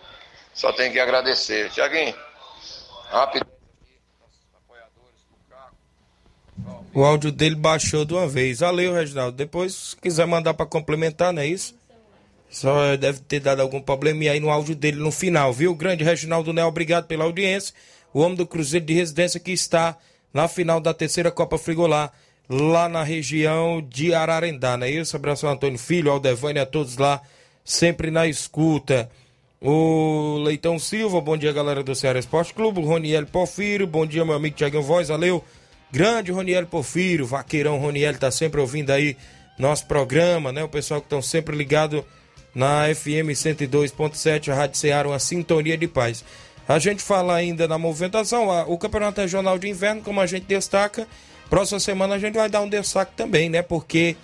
[0.54, 1.69] só tem que agradecer.
[1.69, 2.15] Tiaguinho,
[3.10, 3.45] rápido.
[6.93, 8.60] O áudio dele baixou de uma vez.
[8.60, 9.38] Valeu, Reginaldo.
[9.38, 11.74] Depois, se quiser mandar para complementar, não é isso?
[12.50, 15.74] Só deve ter dado algum probleminha aí no áudio dele no final, viu?
[15.74, 17.74] Grande Reginaldo Né, obrigado pela audiência.
[18.13, 19.97] O homem do Cruzeiro de Residência que está
[20.34, 22.12] na final da terceira Copa Frigolar,
[22.52, 25.16] lá na região de Ararendá, não é isso?
[25.16, 27.22] Abraço ao Antônio Filho, ao Devânia, a todos lá,
[27.64, 29.10] sempre na escuta.
[29.62, 32.82] O Leitão Silva, bom dia, galera do Ceará Esporte Clube.
[32.82, 35.42] O Roniel Porfírio, bom dia, meu amigo Tiaguinho Voz, valeu.
[35.90, 39.16] Grande Roniel Porfírio, vaqueirão Roniel, tá sempre ouvindo aí
[39.58, 40.62] nosso programa, né?
[40.62, 42.04] O pessoal que estão sempre ligado
[42.54, 46.26] na FM 102.7, a Rádio Ceará, uma sintonia de paz.
[46.68, 51.08] A gente fala ainda na movimentação, o Campeonato Regional de Inverno, como a gente destaca,
[51.52, 53.62] próxima semana a gente vai dar um destaque também, né?
[53.62, 54.16] Porque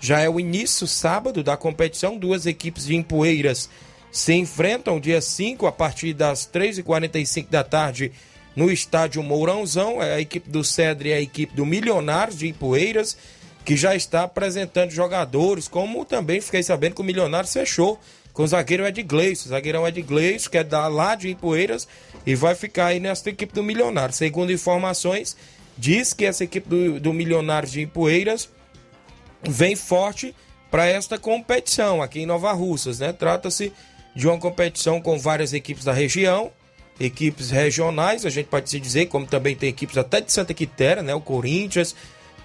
[0.00, 3.68] já é o início sábado da competição, duas equipes de Empoeiras
[4.12, 8.12] se enfrentam dia 5 a partir das 3h45 da tarde
[8.54, 13.16] no estádio Mourãozão, é a equipe do Cedre e a equipe do Milionários de Empoeiras
[13.64, 17.98] que já está apresentando jogadores, como também fiquei sabendo que o Milionário fechou
[18.32, 19.46] com o zagueiro Ed Gleison.
[19.46, 21.88] O zagueirão Ed Gleison, que é da lá de Ipueiras,
[22.24, 24.14] e vai ficar aí nessa equipe do Milionário.
[24.14, 25.36] Segundo informações,
[25.76, 28.48] diz que essa equipe do, do Milionário de Ipueiras
[29.42, 30.34] vem forte
[30.70, 33.12] para esta competição aqui em Nova Russas, né?
[33.12, 33.72] Trata-se
[34.14, 36.50] de uma competição com várias equipes da região,
[36.98, 41.02] equipes regionais, a gente pode se dizer, como também tem equipes até de Santa Quitéria,
[41.02, 41.14] né?
[41.14, 41.94] O Corinthians,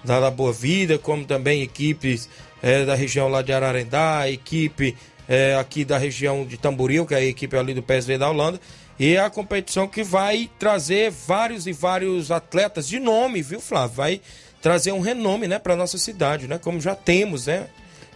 [0.04, 2.28] da Boa Vida, como também equipes
[2.62, 4.96] é, da região lá de Ararendá, equipe
[5.28, 8.60] é, aqui da região de Tamboril, que é a equipe ali do PSV da Holanda.
[8.98, 13.96] E é a competição que vai trazer vários e vários atletas de nome, viu, Flávio?
[13.96, 14.20] Vai
[14.60, 16.58] trazer um renome, né, para nossa cidade, né?
[16.58, 17.66] Como já temos, né?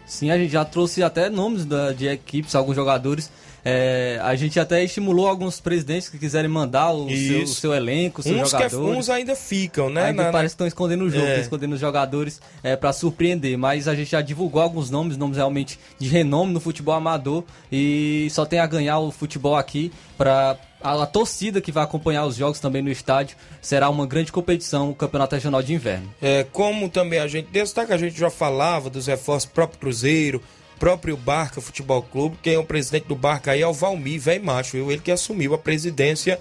[0.07, 3.31] Sim, a gente já trouxe até nomes da, de equipes, alguns jogadores
[3.69, 8.23] é, a gente até estimulou alguns presidentes que quiserem mandar o, seu, o seu, elenco,
[8.23, 8.93] seus uns jogadores.
[8.93, 10.05] Que, uns ainda ficam, né?
[10.05, 11.41] Ainda na, parece que estão escondendo o jogo, é.
[11.41, 13.59] escondendo os jogadores é, para surpreender.
[13.59, 17.43] Mas a gente já divulgou alguns nomes, nomes realmente de renome no futebol amador.
[17.73, 22.25] E só tem a ganhar o futebol aqui para a, a, torcida que vai acompanhar
[22.25, 23.37] os jogos também no estádio.
[23.61, 26.09] Será uma grande competição, o Campeonato Regional de Inverno.
[26.23, 30.41] É, como também a gente destaca, a gente já falava dos reforços próprio Cruzeiro,
[30.79, 32.39] próprio Barca Futebol Clube.
[32.43, 34.77] Quem é o presidente do Barca aí é o Valmir, velho macho.
[34.77, 36.39] Ele que assumiu a presidência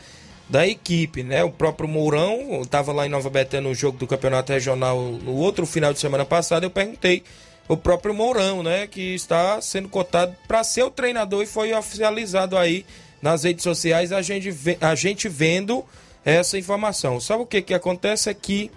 [0.49, 1.43] da equipe, né?
[1.43, 5.65] O próprio Mourão estava lá em Nova Betânia no jogo do Campeonato Regional no outro
[5.65, 6.63] final de semana passado.
[6.63, 7.23] Eu perguntei
[7.67, 8.87] o próprio Mourão, né?
[8.87, 12.85] Que está sendo cotado para ser o treinador e foi oficializado aí
[13.21, 14.11] nas redes sociais.
[14.11, 15.83] A gente, a gente vendo
[16.23, 17.19] essa informação.
[17.19, 18.29] Sabe o que que acontece?
[18.29, 18.69] É que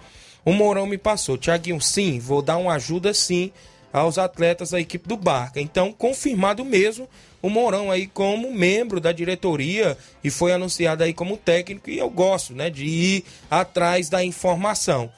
[0.43, 1.37] o Mourão me passou.
[1.37, 3.51] Tiaguinho, sim, vou dar uma ajuda sim
[3.91, 5.59] aos atletas da equipe do Barca.
[5.59, 7.07] Então, confirmado mesmo
[7.41, 12.09] o Mourão aí como membro da diretoria e foi anunciado aí como técnico e eu
[12.09, 15.11] gosto, né, de ir atrás da informação.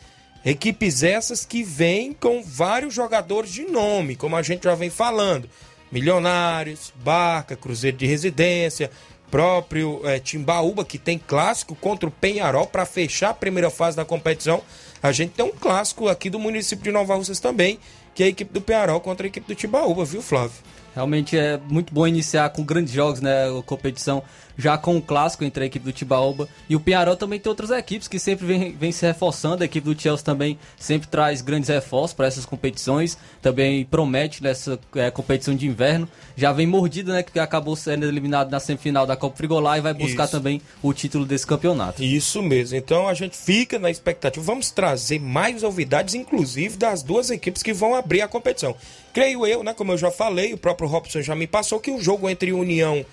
[0.43, 5.47] Equipes essas que vêm com vários jogadores de nome, como a gente já vem falando.
[5.91, 8.89] Milionários, Barca, Cruzeiro de Residência,
[9.29, 14.05] próprio é, Timbaúba, que tem clássico contra o Penharol para fechar a primeira fase da
[14.05, 14.61] competição.
[15.01, 17.79] A gente tem um clássico aqui do município de Nova Russas também,
[18.13, 20.57] que é a equipe do Penharol contra a equipe do Timbaúba, viu, Flávio?
[20.93, 23.47] Realmente é muito bom iniciar com grandes jogos, né?
[23.47, 24.23] A competição
[24.57, 27.71] já com o clássico entre a equipe do Tibaúba e o Penharol também tem outras
[27.71, 29.63] equipes que sempre vem, vem se reforçando.
[29.63, 34.79] A equipe do Chelsea também sempre traz grandes reforços para essas competições, também promete nessa
[34.95, 36.07] é, competição de inverno.
[36.35, 37.23] Já vem mordida, né?
[37.23, 40.31] Que acabou sendo eliminado na semifinal da Copa Frigolá e vai buscar Isso.
[40.33, 42.03] também o título desse campeonato.
[42.03, 42.77] Isso mesmo.
[42.77, 44.45] Então a gente fica na expectativa.
[44.45, 48.75] Vamos trazer mais novidades, inclusive das duas equipes que vão abrir a competição.
[49.13, 49.73] Creio eu, né?
[49.73, 53.05] Como eu já falei, o próprio Robson já me passou que o jogo entre União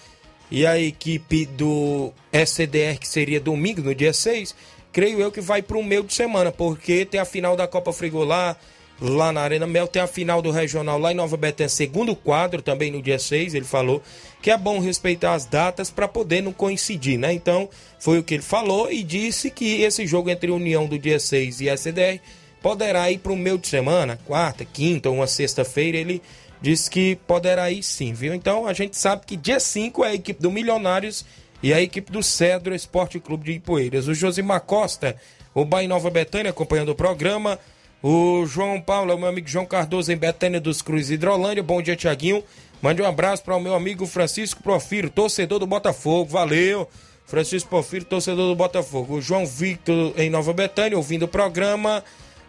[0.51, 4.55] e a equipe do SCDR, que seria domingo, no dia 6,
[4.93, 7.93] creio eu que vai para o meio de semana, porque tem a final da Copa
[7.93, 8.57] Frigolá
[9.01, 12.63] lá na Arena Mel, tem a final do Regional lá em Nova Betânia, segundo quadro,
[12.63, 14.03] também no dia 6, ele falou
[14.43, 17.33] que é bom respeitar as datas para poder não coincidir, né?
[17.33, 21.19] Então, foi o que ele falou e disse que esse jogo entre União do dia
[21.19, 22.21] 6 e SDR
[22.63, 26.23] poderá ir para o meio de semana, quarta, quinta ou uma sexta-feira, ele
[26.61, 28.35] disse que poderá ir sim, viu?
[28.35, 31.25] Então a gente sabe que dia 5 é a equipe do Milionários
[31.63, 34.09] e a equipe do Cedro Esporte Clube de Ipueiras.
[34.09, 35.17] O Josimar Costa,
[35.55, 37.59] o Bahia Nova Betânia acompanhando o programa.
[38.01, 41.63] O João Paulo, meu amigo João Cardoso em Betânia dos Cruz Hidrolândia.
[41.63, 42.45] Bom dia, Tiaguinho.
[42.81, 46.31] Mande um abraço para o meu amigo Francisco Profiro, torcedor do Botafogo.
[46.31, 46.89] Valeu!
[47.27, 49.17] Francisco Profiro, torcedor do Botafogo.
[49.17, 52.05] O João Victor em Nova Betânia, ouvindo o programa.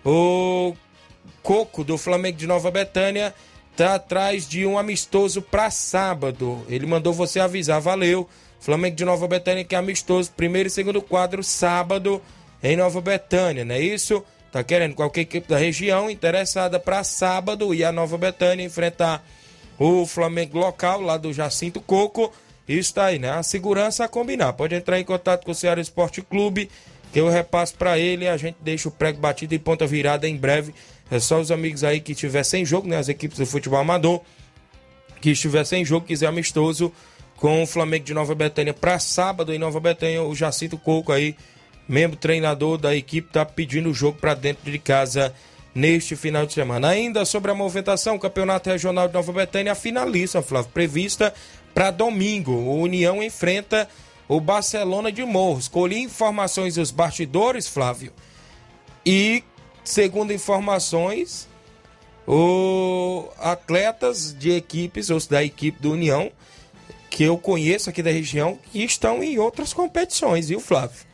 [0.06, 0.74] O
[1.44, 3.34] Coco do Flamengo de Nova Betânia
[3.76, 6.66] tá atrás de um amistoso para sábado.
[6.68, 8.28] Ele mandou você avisar, valeu.
[8.60, 12.22] Flamengo de Nova Betânia que é amistoso, primeiro e segundo quadro, sábado
[12.62, 14.24] em Nova Betânia, não é isso?
[14.52, 19.26] Tá querendo qualquer equipe da região interessada para sábado e a Nova Betânia enfrentar
[19.78, 22.34] o Flamengo local lá do Jacinto Coco.
[22.68, 23.32] Isso tá aí, né?
[23.32, 24.54] A segurança a combinar.
[24.54, 26.70] Pode entrar em contato com o Ceará Esporte Clube,
[27.12, 30.28] que eu repasso para ele e a gente deixa o prego batido e ponta virada
[30.28, 30.74] em breve
[31.12, 32.98] é só os amigos aí que estiver sem jogo, né?
[32.98, 34.22] As equipes do futebol amador
[35.20, 36.94] que estiver sem jogo, quiser amistoso
[37.36, 41.36] com o Flamengo de Nova Betânia para sábado em Nova Betânia, o Jacinto Coco aí,
[41.88, 45.34] membro treinador da equipe, tá pedindo o jogo para dentro de casa
[45.74, 46.90] neste final de semana.
[46.90, 51.34] Ainda sobre a movimentação, o Campeonato Regional de Nova Betânia finaliza, Flávio, prevista
[51.74, 52.52] para domingo.
[52.52, 53.90] O União enfrenta
[54.30, 55.68] o Barcelona de Morros.
[55.68, 58.14] Colhi informações dos bastidores, Flávio,
[59.06, 59.44] e
[59.84, 61.50] segundo informações,
[62.28, 66.32] o atletas de equipes, ou da equipe do União,
[67.10, 71.10] que eu conheço aqui da região, que estão em outras competições, viu, Flávio?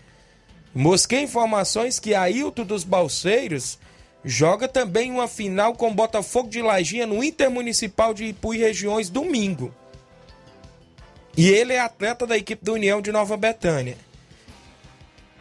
[0.73, 3.79] Mosquei informações que Ailton dos Balseiros
[4.25, 9.73] joga também uma final com Botafogo de Lajinha no Intermunicipal de Ipu e Regiões domingo.
[11.37, 13.97] E ele é atleta da equipe do União de Nova Betânia.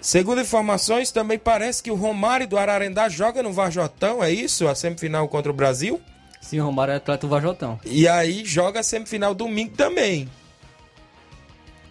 [0.01, 4.68] Segundo informações, também parece que o Romário do Ararendá joga no Varjotão, é isso?
[4.68, 6.01] A semifinal contra o Brasil?
[6.42, 7.80] Sim, o Romário é atleta do Varjotão.
[7.84, 10.28] E aí joga a semifinal domingo também.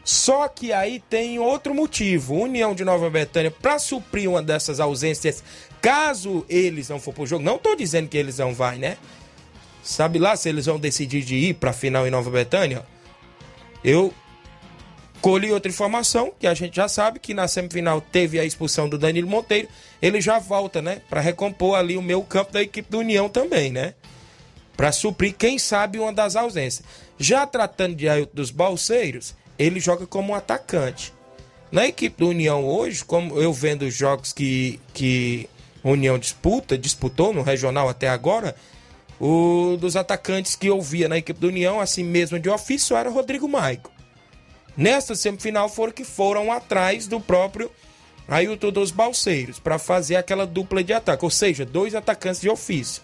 [0.04, 2.36] Só que aí tem outro motivo.
[2.36, 5.44] União de Nova Betânia, para suprir uma dessas ausências,
[5.82, 8.98] caso eles não for pro jogo, não tô dizendo que eles não vai, né?
[9.82, 12.86] Sabe lá se eles vão decidir de ir pra final em Nova Betânia?
[13.84, 14.14] Eu
[15.22, 18.98] colhi outra informação, que a gente já sabe que na semifinal teve a expulsão do
[18.98, 19.70] Danilo Monteiro.
[20.02, 21.02] Ele já volta, né?
[21.10, 23.94] Para recompor ali o meu campo da equipe do União também, né?
[24.76, 26.86] Para suprir, quem sabe, uma das ausências.
[27.18, 31.14] Já tratando de Ailton dos Balseiros, ele joga como um atacante.
[31.72, 35.50] Na equipe do União hoje, como eu vendo os jogos que, que
[35.84, 38.56] União disputa, disputou no regional até agora,
[39.26, 43.10] o dos atacantes que eu via na equipe do União, assim mesmo de ofício, era
[43.10, 43.90] o Rodrigo Maico.
[44.76, 47.72] Nesta semifinal foram que foram atrás do próprio
[48.28, 53.02] Ailton dos Balseiros para fazer aquela dupla de ataque, ou seja, dois atacantes de ofício.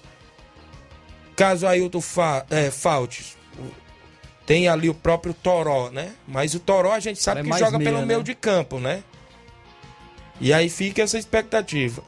[1.38, 3.38] Caso Ailton fa é, falte,
[4.46, 6.12] tem ali o próprio Toró, né?
[6.28, 8.06] Mas o Toró a gente sabe É que joga meia, pelo né?
[8.06, 9.06] meio de campo, né?
[10.42, 12.04] E aí fica essa expectativa.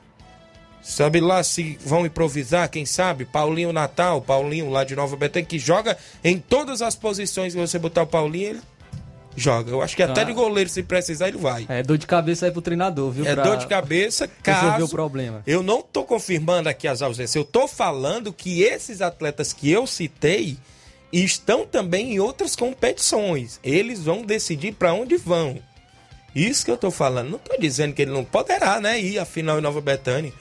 [0.84, 3.24] Sabe lá se vão improvisar, quem sabe?
[3.26, 7.78] Paulinho Natal, Paulinho lá de Nova Betânia, que joga em todas as posições que você
[7.78, 8.62] botar o Paulinho, ele
[9.38, 9.70] joga.
[9.72, 10.24] Eu acho que até Ah.
[10.24, 11.66] de goleiro, se precisar, ele vai.
[11.70, 13.26] É dor de cabeça aí pro treinador, viu?
[13.28, 14.86] É Pra dor de cabeça, caso...
[14.86, 15.44] o problema.
[15.46, 19.86] Eu não tô confirmando aqui as ausências, eu tô falando que esses atletas que eu
[19.86, 20.58] citei
[21.14, 23.60] estão também em outras competições.
[23.64, 25.60] Eles vão decidir para onde vão.
[26.34, 27.30] Isso que eu tô falando.
[27.30, 30.34] Não tô dizendo que ele não poderá, né, ir à final em Nova Betânia.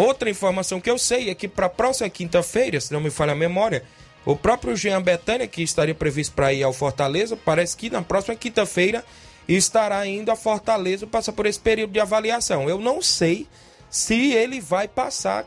[0.00, 3.32] Outra informação que eu sei é que para a próxima quinta-feira, se não me falha
[3.32, 3.84] a memória,
[4.24, 8.34] o próprio Jean Betânia, que estaria previsto para ir ao Fortaleza, parece que na próxima
[8.34, 9.04] quinta-feira
[9.46, 12.66] estará indo a Fortaleza, passa por esse período de avaliação.
[12.66, 13.46] Eu não sei
[13.90, 15.46] se ele vai passar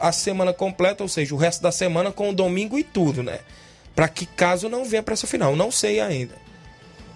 [0.00, 3.40] a semana completa, ou seja, o resto da semana com o domingo e tudo, né?
[3.94, 6.34] Para que caso não venha para essa final, não sei ainda.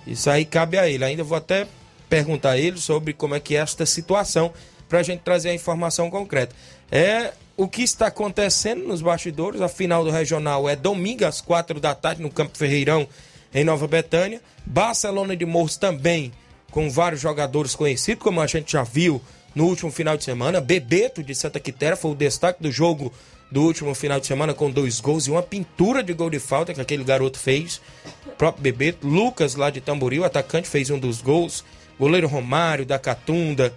[0.07, 1.07] Isso aí cabe a ele.
[1.07, 1.67] Ainda vou até
[2.07, 4.53] perguntar a ele sobre como é que é esta situação
[4.91, 6.55] para a gente trazer a informação concreta.
[6.91, 9.61] É o que está acontecendo nos bastidores.
[9.61, 13.07] A final do regional é domingo às quatro da tarde no Campo Ferreirão
[13.55, 14.43] em Nova Betânia.
[14.67, 16.33] Barcelona de Morros também
[16.73, 19.23] com vários jogadores conhecidos, como a gente já viu
[19.55, 20.61] no último final de semana.
[20.61, 23.13] Bebeto de Santa Quitéria foi o destaque do jogo
[23.51, 26.75] do último final de semana com dois gols e uma pintura de gol de falta
[26.75, 27.81] que aquele garoto fez.
[28.27, 31.65] O próprio Bebeto, Lucas lá de Tamboril, atacante, fez um dos gols.
[31.99, 33.73] Goleiro Romário da Catunda.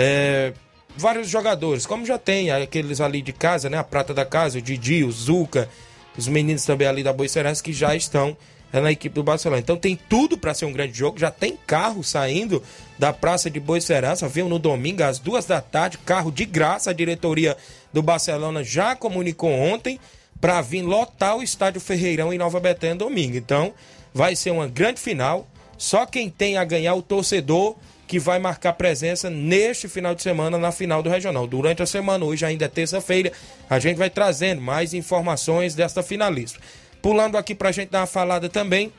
[0.00, 0.52] É,
[0.96, 3.76] vários jogadores, como já tem aqueles ali de casa, né?
[3.76, 5.68] A prata da casa, o Didi, o Zuca,
[6.16, 8.36] os meninos também ali da Boicerança que já estão
[8.72, 9.60] é, na equipe do Barcelona.
[9.60, 11.18] Então tem tudo para ser um grande jogo.
[11.18, 12.62] Já tem carro saindo
[12.96, 14.28] da Praça de Boicerança.
[14.28, 16.90] Viu no domingo às duas da tarde, carro de graça.
[16.90, 17.56] A diretoria
[17.92, 19.98] do Barcelona já comunicou ontem
[20.40, 23.36] para vir lotar o estádio Ferreirão em Nova Betânia domingo.
[23.36, 23.74] Então
[24.14, 25.48] vai ser uma grande final.
[25.76, 27.76] Só quem tem a ganhar o torcedor
[28.08, 31.46] que vai marcar presença neste final de semana na final do Regional.
[31.46, 33.30] Durante a semana, hoje ainda é terça-feira,
[33.68, 36.58] a gente vai trazendo mais informações desta finalista.
[37.02, 38.90] Pulando aqui pra gente dar uma falada também,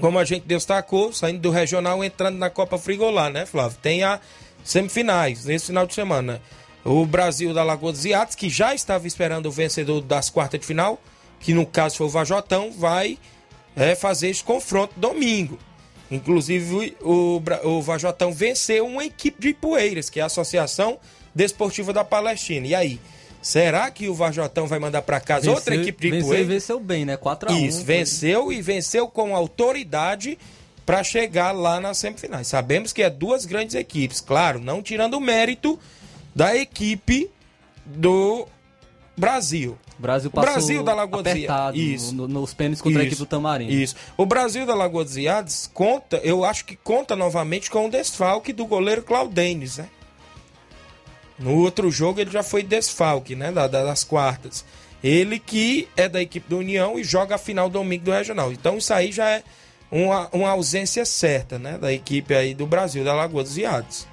[0.00, 3.76] como a gente destacou, saindo do Regional, entrando na Copa Frigolá, né, Flávio?
[3.82, 4.20] Tem a
[4.64, 6.40] semifinais nesse final de semana.
[6.84, 10.66] O Brasil da Lagoa dos Iates, que já estava esperando o vencedor das quartas de
[10.66, 11.00] final,
[11.40, 13.18] que no caso foi o Vajotão, vai
[13.74, 15.58] é, fazer esse confronto domingo.
[16.14, 20.98] Inclusive, o, o Vajotão venceu uma equipe de Ipueiras, que é a Associação
[21.34, 22.66] Desportiva da Palestina.
[22.66, 23.00] E aí,
[23.40, 26.46] será que o Vajotão vai mandar para casa outra Venceu- equipe de venceu Ipueiras?
[26.46, 27.16] e venceu bem, né?
[27.16, 27.66] 4x1.
[27.66, 30.38] Isso, venceu e venceu com autoridade
[30.84, 32.46] para chegar lá nas semifinais.
[32.48, 35.78] Sabemos que é duas grandes equipes, claro, não tirando o mérito
[36.34, 37.30] da equipe
[37.86, 38.46] do
[39.16, 39.78] Brasil.
[40.02, 41.76] O Brasil O passou Brasil da apertado.
[41.78, 42.12] Isso.
[42.12, 43.70] no- nos pênaltis contra a Isso, equipe do Tamarindo.
[43.72, 43.94] Isso.
[44.16, 48.52] O Brasil da Lagoa dos Iates conta, eu acho que conta novamente com o desfalque
[48.52, 49.88] do goleiro Claudenes, né?
[51.38, 53.52] No outro jogo ele já foi desfalque, né?
[53.52, 54.64] Da, das quartas.
[55.04, 58.52] Ele que é da equipe do União e joga a final domingo do Regional.
[58.52, 59.44] Então isso aí já é
[59.88, 61.78] uma, uma ausência certa, né?
[61.78, 64.04] Da equipe aí do Brasil, da Lagoa dos Iados.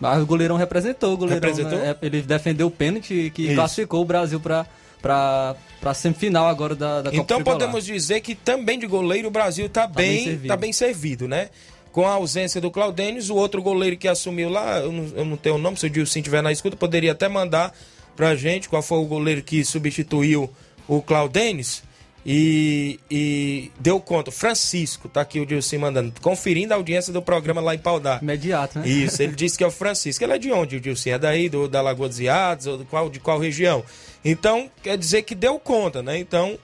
[0.00, 1.78] Mas o goleirão representou, o goleirão, Representou?
[1.80, 1.96] né?
[2.00, 3.54] É, ele defendeu o pênalti que Isso.
[3.56, 4.66] classificou o Brasil para
[5.02, 9.30] para para semifinal agora da, da Copa Então podemos dizer que também de goleiro o
[9.32, 10.48] Brasil está bem bem, servido.
[10.48, 11.50] tá bem servido, né?
[11.90, 15.36] Com a ausência do Claudênis, o outro goleiro que assumiu lá, eu não, eu não
[15.36, 17.74] tenho o nome, se o Dilcim estiver na escuta, poderia até mandar
[18.16, 20.48] pra gente qual foi o goleiro que substituiu
[20.86, 21.82] o Claudênis
[22.24, 24.30] e, e deu conta.
[24.30, 28.20] Francisco, tá aqui o Dilcim mandando, conferindo a audiência do programa lá em Paudá.
[28.22, 28.88] Imediato, né?
[28.88, 30.22] Isso, ele disse que é o Francisco.
[30.22, 31.10] Ele é de onde, o Dilcim?
[31.10, 33.84] É daí, do, da Lagoa dos Iados, ou de qual, de qual região?
[34.24, 36.18] Então, quer dizer que deu conta, né?
[36.18, 36.58] Então,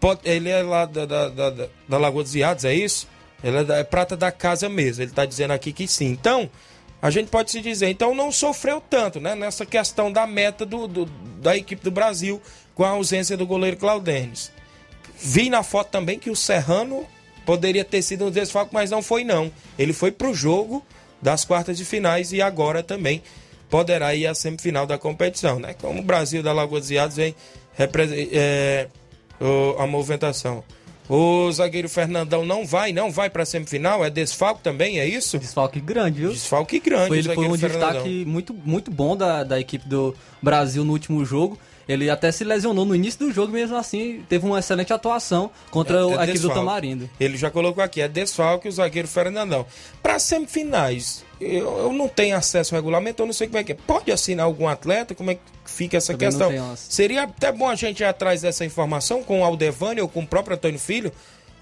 [0.00, 3.06] pode- ele é lá da, da, da, da- Lagoa dos Iados, é isso?
[3.42, 6.06] Ele é, da- é prata da casa mesmo, ele tá dizendo aqui que sim.
[6.06, 6.48] Então,
[7.00, 9.34] a gente pode se dizer, então não sofreu tanto, né?
[9.34, 11.04] Nessa questão da meta do, do-
[11.40, 12.40] da equipe do Brasil
[12.74, 14.50] com a ausência do goleiro Claudênis.
[15.20, 17.04] Vi na foto também que o Serrano
[17.44, 19.50] poderia ter sido um desfalque, mas não foi não.
[19.78, 20.84] Ele foi pro jogo
[21.20, 23.22] das quartas de finais e agora também
[23.70, 25.74] poderá ir à semifinal da competição, né?
[25.80, 27.34] Como o Brasil da Lagoa dos Iados vem
[27.78, 28.88] é,
[29.78, 30.62] a movimentação.
[31.08, 35.38] O zagueiro Fernandão não vai, não vai para a semifinal, é desfalque também, é isso?
[35.38, 36.30] Desfalque grande, viu?
[36.32, 37.88] Desfalque grande, Foi, ele foi um Fernandão.
[37.92, 41.58] destaque muito, muito bom da, da equipe do Brasil no último jogo.
[41.88, 46.06] Ele até se lesionou no início do jogo, mesmo assim teve uma excelente atuação contra
[46.06, 46.50] o- É- é a equipe do.
[46.50, 47.08] Tamarindo.
[47.18, 49.64] Ele já colocou aqui, é desfalque o zagueiro Fernandão.
[50.02, 53.72] Para semifinais, eu, eu não tenho acesso ao regulamento, eu não sei como é que
[53.72, 53.74] é.
[53.74, 55.14] Pode assinar algum atleta?
[55.14, 56.76] Como é que fica essa Também questão?
[56.76, 60.26] Seria até bom a gente ir atrás dessa informação com o Aldevani ou com o
[60.26, 61.12] próprio Antônio Filho.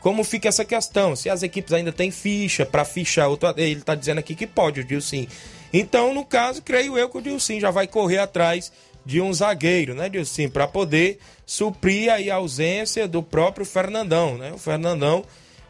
[0.01, 1.16] Como fica essa questão?
[1.16, 3.53] Se as equipes ainda têm ficha para fichar outro.
[3.57, 5.29] Ele está dizendo aqui que pode, o Dilcim.
[5.72, 8.72] Então, no caso, creio eu que o Dilcim já vai correr atrás
[9.05, 10.49] de um zagueiro, né, Dilcim?
[10.49, 14.53] Para poder suprir aí a ausência do próprio Fernandão, né?
[14.53, 15.24] O Fernandão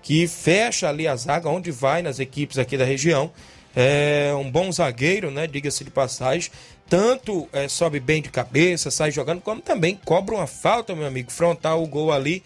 [0.07, 3.28] que fecha ali a zaga onde vai nas equipes aqui da região.
[3.79, 5.47] É um bom zagueiro, né?
[5.47, 6.51] Diga-se de passagem.
[6.89, 11.31] Tanto é, sobe bem de cabeça, sai jogando, como também cobra uma falta, meu amigo.
[11.31, 12.43] Frontal o gol ali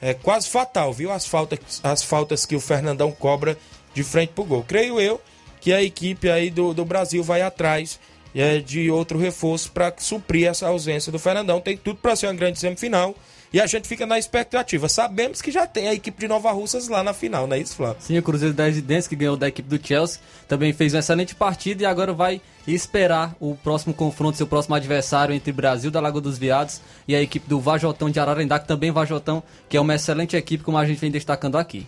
[0.00, 1.12] é quase fatal, viu?
[1.12, 3.58] As faltas, as faltas que o Fernandão cobra
[3.92, 4.64] de frente pro gol.
[4.66, 5.20] Creio eu
[5.60, 8.00] que a equipe aí do, do Brasil vai atrás
[8.34, 11.60] é, de outro reforço para suprir essa ausência do Fernandão.
[11.60, 13.14] Tem tudo para ser uma grande semifinal.
[13.52, 14.88] E a gente fica na expectativa.
[14.88, 17.74] Sabemos que já tem a equipe de Nova Russas lá na final, não é isso,
[17.74, 17.96] Flávio?
[18.00, 21.34] Sim, o Cruzeiro da Residência, que ganhou da equipe do Chelsea, também fez uma excelente
[21.34, 26.20] partida e agora vai esperar o próximo confronto, seu próximo adversário entre Brasil da Lagoa
[26.20, 29.96] dos Viados e a equipe do Vajotão de Ararendá, que também Vajotão, que é uma
[29.96, 31.86] excelente equipe, como a gente vem destacando aqui.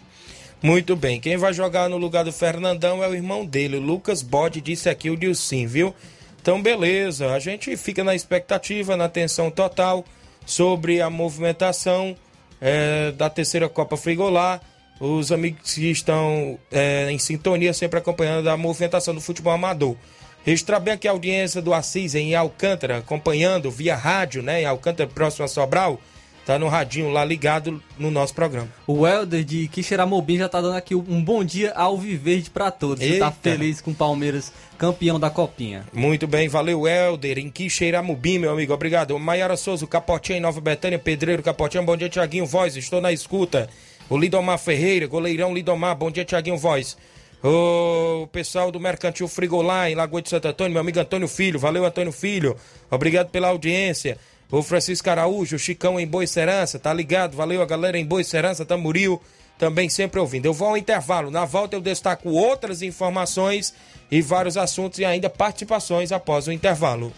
[0.61, 1.21] Muito bem.
[1.21, 4.89] Quem vai jogar no lugar do Fernandão é o irmão dele, o Lucas Bode, disse
[4.89, 5.95] aqui o Dilcim, viu?
[6.41, 7.33] Então, beleza.
[7.33, 10.05] A gente fica na expectativa, na atenção total
[10.47, 12.17] sobre a movimentação
[12.61, 14.61] é, da terceira Copa Frigolá.
[15.01, 19.97] Os amigos que estão é, em sintonia, sempre acompanhando a movimentação do futebol amador.
[20.45, 24.63] Registrar bem aqui a audiência do Assis em Alcântara, acompanhando via rádio, né?
[24.63, 26.01] Em Alcântara, próximo a Sobral.
[26.45, 28.69] Tá no radinho lá ligado no nosso programa.
[28.85, 32.99] O Helder de Quixeramobim já tá dando aqui um bom dia ao Viverde pra todos.
[32.99, 33.37] Você tá Eita.
[33.41, 35.85] feliz com o Palmeiras campeão da Copinha.
[35.93, 39.17] Muito bem, valeu, Helder, em Quixeiramubim, meu amigo, obrigado.
[39.21, 43.69] Maiara Souza, Capotinha em Nova Betânia, Pedreiro, Capotinha, bom dia, Tiaguinho, voz, estou na escuta.
[44.11, 46.97] O Lidomar Ferreira, goleirão Lidomar, bom dia, Tiaguinho, voz.
[47.45, 51.85] O pessoal do Mercantil Frigolá, em Lagoa de Santo Antônio, meu amigo Antônio Filho, valeu,
[51.85, 52.57] Antônio Filho,
[52.91, 54.19] obrigado pela audiência.
[54.53, 57.35] O Francisco Araújo, Chicão em Boa Serança, tá ligado?
[57.35, 59.19] Valeu a galera em Boa Serança, Tamboril,
[59.59, 60.45] também sempre ouvindo.
[60.45, 63.73] Eu vou ao intervalo, na volta eu destaco outras informações
[64.11, 67.11] e vários assuntos e ainda participações após o intervalo.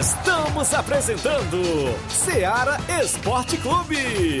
[0.00, 1.60] Estamos apresentando
[2.08, 4.40] Seara Esporte Clube.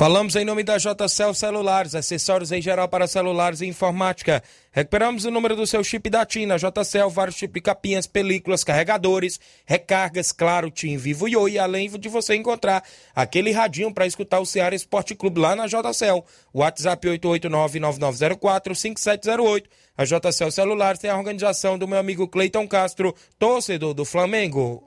[0.00, 4.42] Falamos em nome da JCL Celulares, acessórios em geral para celulares e informática.
[4.72, 8.64] Recuperamos o número do seu chip da TIM na JCL, vários tipos de capinhas, películas,
[8.64, 12.82] carregadores, recargas, claro, TIM, Vivo e Oi, além de você encontrar
[13.14, 16.24] aquele radinho para escutar o Ceará Esporte Clube lá na JCL.
[16.54, 19.64] WhatsApp 889-9904-5708.
[19.98, 24.82] A JCL Celulares tem a organização do meu amigo Cleiton Castro, torcedor do Flamengo.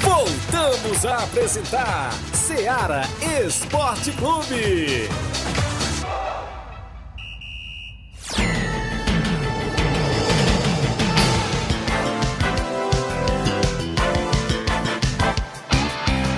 [0.00, 3.02] Voltamos a apresentar Seara
[3.44, 5.08] Esporte Clube.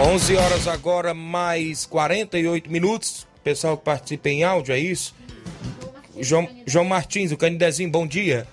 [0.03, 3.27] 11 horas agora, mais 48 minutos.
[3.45, 5.15] Pessoal que participa em áudio, é isso?
[6.19, 8.47] João, João Martins, o Canidezinho, bom dia.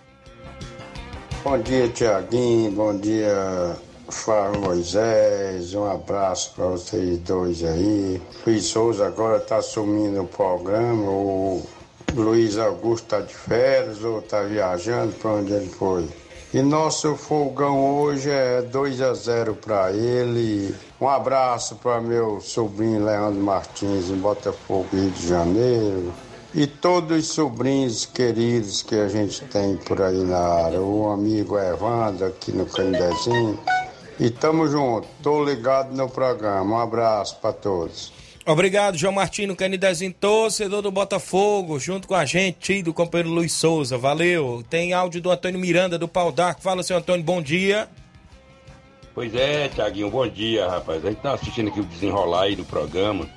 [1.43, 2.71] Bom dia, Tiaguinho.
[2.71, 3.77] Bom dia,
[4.09, 5.73] Flávio Moisés.
[5.73, 8.21] Um abraço para vocês dois aí.
[8.45, 11.09] Luiz Souza agora está assumindo o programa.
[11.09, 11.63] O
[12.13, 16.07] Luiz Augusto está de férias ou está viajando para onde ele foi.
[16.53, 20.73] E nosso fogão hoje é 2 a 0 para ele.
[20.99, 26.13] Um abraço para meu sobrinho Leandro Martins em Botafogo, Rio de Janeiro.
[26.55, 30.81] E todos os sobrinhos queridos que a gente tem por aí na área.
[30.81, 33.59] O amigo Evandro aqui no Candezinho.
[34.19, 36.75] E tamo junto, tô ligado no programa.
[36.75, 38.11] Um abraço para todos.
[38.45, 43.51] Obrigado, João Martino Canidezinho, torcedor do Botafogo, junto com a gente e do companheiro Luiz
[43.51, 43.97] Souza.
[43.97, 44.63] Valeu.
[44.69, 46.61] Tem áudio do Antônio Miranda, do Pau D'Arco.
[46.61, 47.89] Fala, seu Antônio, bom dia.
[49.13, 51.03] Pois é, Tiaguinho, bom dia, rapaz.
[51.03, 53.27] A gente tá assistindo aqui o desenrolar aí do programa.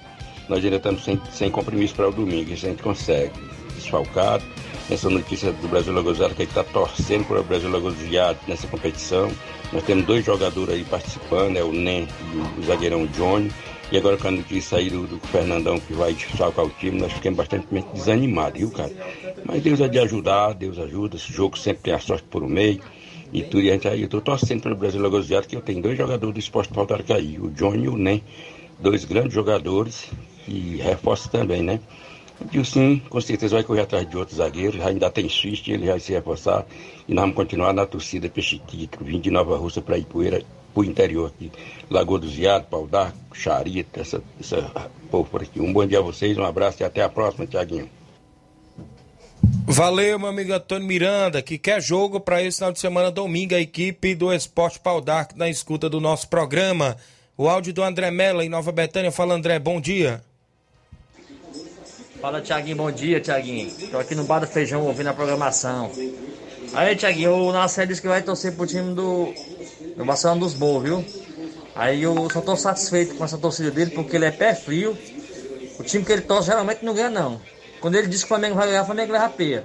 [0.48, 3.32] Nós ainda estamos sem, sem compromisso para o domingo, isso a gente consegue.
[3.74, 4.44] Desfalcado.
[4.90, 9.30] Essa notícia do Brasil Lagosado que gente está torcendo para o Brasil Lagosado nessa competição.
[9.72, 13.52] Nós temos dois jogadores aí participando, é o Nen e o zagueirão Johnny.
[13.92, 17.12] E agora com a notícia aí do, do Fernandão que vai salvar o time, nós
[17.12, 18.90] ficamos bastante desanimados, viu, cara?
[19.44, 22.48] Mas Deus é de ajudar, Deus ajuda, esse jogo sempre tem a sorte por o
[22.48, 22.80] meio.
[23.32, 25.80] E tudo, e a gente aí, eu tô torcendo pelo Brasil Lagosiado, que eu tenho
[25.80, 28.24] dois jogadores do esporte faltaram cair, o Johnny e o Nen,
[28.80, 30.08] dois grandes jogadores,
[30.48, 31.78] e reforço também, né?
[32.54, 36.00] O sim, com certeza vai correr atrás de outros zagueiros, ainda tem Swist, ele vai
[36.00, 36.66] se reforçar,
[37.06, 40.84] e nós vamos continuar na torcida Peixe Tigre, vindo de Nova Rússia para Ipueira, pro
[40.84, 41.50] interior aqui.
[41.90, 45.60] Lagoa do Ziado, Pau d'Arco, Charita, essa, essa povo por aqui.
[45.60, 47.88] Um bom dia a vocês, um abraço e até a próxima, Tiaguinho.
[49.66, 53.60] Valeu, meu amigo Antônio Miranda, que quer jogo para esse final de semana, domingo, a
[53.60, 56.96] equipe do Esporte Pau d'Arco na escuta do nosso programa.
[57.36, 59.10] O áudio do André Mello em Nova Betânia.
[59.10, 60.22] Fala, André, bom dia.
[62.20, 63.70] Fala, Tiaguinho, bom dia, Tiaguinho.
[63.90, 65.90] Tô aqui no Bar do Feijão ouvindo a programação.
[66.74, 69.32] Aí, Tiaguinho, o Nasser disse que vai torcer pro time do,
[69.96, 71.04] do Barcelona dos Bolos, viu?
[71.74, 74.96] Aí eu só tô satisfeito com essa torcida dele porque ele é pé frio.
[75.78, 77.40] O time que ele torce geralmente não ganha, não.
[77.80, 79.64] Quando ele diz que o Flamengo vai ganhar, o Flamengo leva a peia.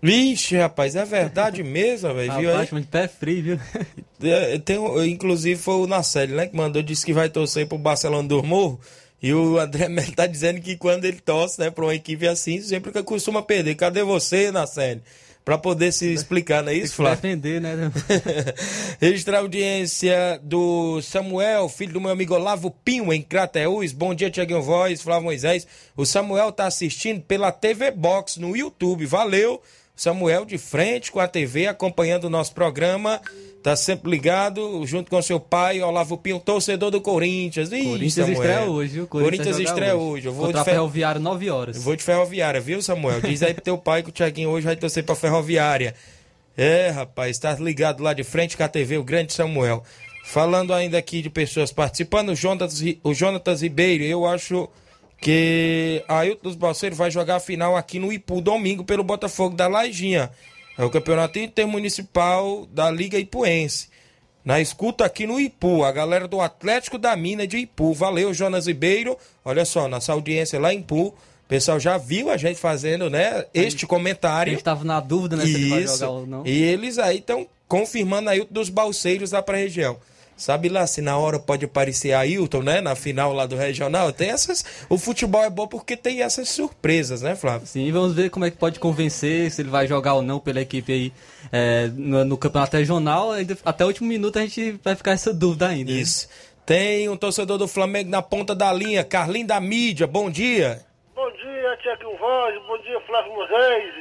[0.00, 2.32] Vixe, rapaz, é verdade mesmo, velho.
[2.34, 2.68] Viu aí?
[2.70, 3.60] Muito pé frio, viu?
[4.22, 4.78] É, Tem,
[5.10, 6.46] inclusive foi o Nacelli, né?
[6.46, 8.78] Que mandou, disse que vai torcer pro Barcelona do Morro.
[9.24, 12.60] E o André Melo tá dizendo que quando ele torce, né, pra uma equipe assim,
[12.60, 13.74] sempre que costuma perder.
[13.74, 15.02] Cadê você, Nacelli?
[15.42, 17.22] Pra poder se explicar, não é isso, Flávio?
[17.22, 17.90] defender, né?
[19.00, 23.92] Registrar a audiência do Samuel, filho do meu amigo Olavo Pinho, em Crateús.
[23.92, 25.66] Bom dia, Tiaguinho Voz, Flávio Moisés.
[25.96, 29.06] O Samuel tá assistindo pela TV Box no YouTube.
[29.06, 29.62] Valeu,
[29.96, 33.22] Samuel, de frente com a TV, acompanhando o nosso programa.
[33.64, 37.72] Tá sempre ligado, junto com seu pai, Olavo Pinho, torcedor do Corinthians.
[37.72, 38.32] Ih, Corinthians Samuel.
[38.34, 39.06] estreia hoje, viu?
[39.06, 40.26] Corinthians, joga estreia hoje.
[40.28, 41.76] Eu vou Contra de fer- Ferroviária, 9 horas.
[41.76, 43.22] eu vou de ferroviária, viu, Samuel?
[43.22, 45.94] Diz aí pro teu pai que o Tiaguinho hoje vai torcer pra ferroviária.
[46.54, 49.82] É, rapaz, tá ligado lá de frente com a TV, o grande Samuel.
[50.26, 54.68] Falando ainda aqui de pessoas participando, o Jonatas, o Jonatas Ribeiro, eu acho
[55.20, 59.66] que Ailton dos Balseiros vai jogar a final aqui no Ipu domingo pelo Botafogo da
[59.66, 60.30] Lajinha.
[60.76, 63.88] É o campeonato intermunicipal da Liga Ipuense.
[64.44, 67.94] Na escuta aqui no Ipu, a galera do Atlético da Mina de Ipu.
[67.94, 69.16] Valeu, Jonas Ribeiro.
[69.44, 71.06] Olha só, nossa audiência lá em Ipu.
[71.08, 71.14] O
[71.48, 74.52] pessoal já viu a gente fazendo, né, este A comentário.
[74.52, 75.98] gente tava na dúvida, né, se ele vai Isso.
[75.98, 76.46] jogar ou não.
[76.46, 79.96] E eles aí estão confirmando Ailton dos Balseiros lá pra região.
[80.36, 82.80] Sabe lá se na hora pode aparecer Ailton, né?
[82.80, 84.12] Na final lá do regional.
[84.12, 84.64] Tem essas.
[84.88, 87.66] O futebol é bom porque tem essas surpresas, né, Flávio?
[87.66, 90.60] Sim, vamos ver como é que pode convencer, se ele vai jogar ou não pela
[90.60, 91.12] equipe aí
[91.52, 93.30] é, no, no campeonato regional.
[93.64, 95.92] Até o último minuto a gente vai ficar essa dúvida ainda.
[95.92, 95.98] né?
[95.98, 96.28] Isso.
[96.66, 100.06] Tem um torcedor do Flamengo na ponta da linha, Carlinho da mídia.
[100.06, 100.80] Bom dia.
[101.14, 103.94] Bom dia, Tiago Voz, bom dia, Flávio Moisés,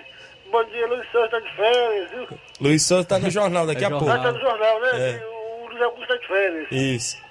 [0.51, 2.39] bom dia, Luiz Santos tá de férias, viu?
[2.59, 4.09] Luiz Souza tá no jornal daqui É a pouco.
[4.09, 4.89] Ah, tá no jornal, né?
[4.93, 5.42] É.
[5.73, 6.71] Luiz Augusto de férias.
[6.71, 7.23] Isso.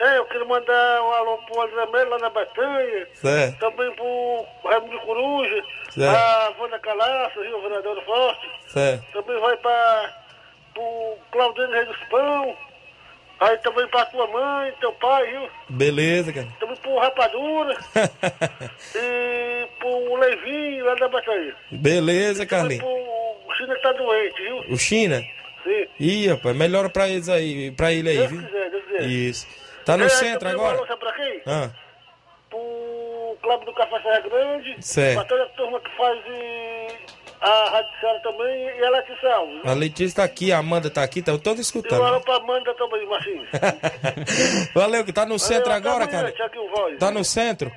[0.00, 3.06] É, eu queria mandar um alô pro André Melo lá na Batanha.
[3.14, 3.58] Certo.
[3.58, 5.62] Também pro Raimundo Coruja.
[5.90, 6.16] Certo.
[6.16, 8.50] A Wanda Calaça, Rio Vereador do Forte.
[8.66, 9.04] Certo.
[9.12, 10.24] Também vai pra
[10.74, 12.56] pro Claudino Rei dos Pão.
[13.40, 15.48] Aí também pra tua mãe, teu pai, viu?
[15.68, 16.46] Beleza, cara.
[16.60, 17.76] Também pro Rapadura.
[18.94, 21.54] e pro Leivinho lá da Batanha.
[21.70, 22.84] Beleza, Carlinhos.
[22.84, 24.56] O China tá doente, viu?
[24.70, 25.22] O China?
[25.64, 25.86] Sim.
[25.98, 28.42] Ih, rapaz, melhora pra eles aí, pra ele aí, Deus viu?
[28.44, 29.02] quiser, Deus quiser.
[29.06, 29.46] Isso.
[29.84, 30.78] Tá no É, centro agora?
[30.86, 31.42] sabe pra quem?
[31.46, 31.70] Ah,
[32.50, 34.76] Pro Clube do Café Serra Grande.
[34.80, 35.14] Certo.
[35.16, 39.60] Pra toda a turma que faz e a Rádio também e a Letícia Alves.
[39.66, 42.02] a Letícia tá aqui, a Amanda tá aqui, tá todo E um escutando.
[42.02, 43.46] alô pra Amanda também, Marcinho.
[44.74, 46.96] Valeu, que tá no centro Valeu, até agora, amanhã, cara.
[46.98, 47.70] Tá no centro?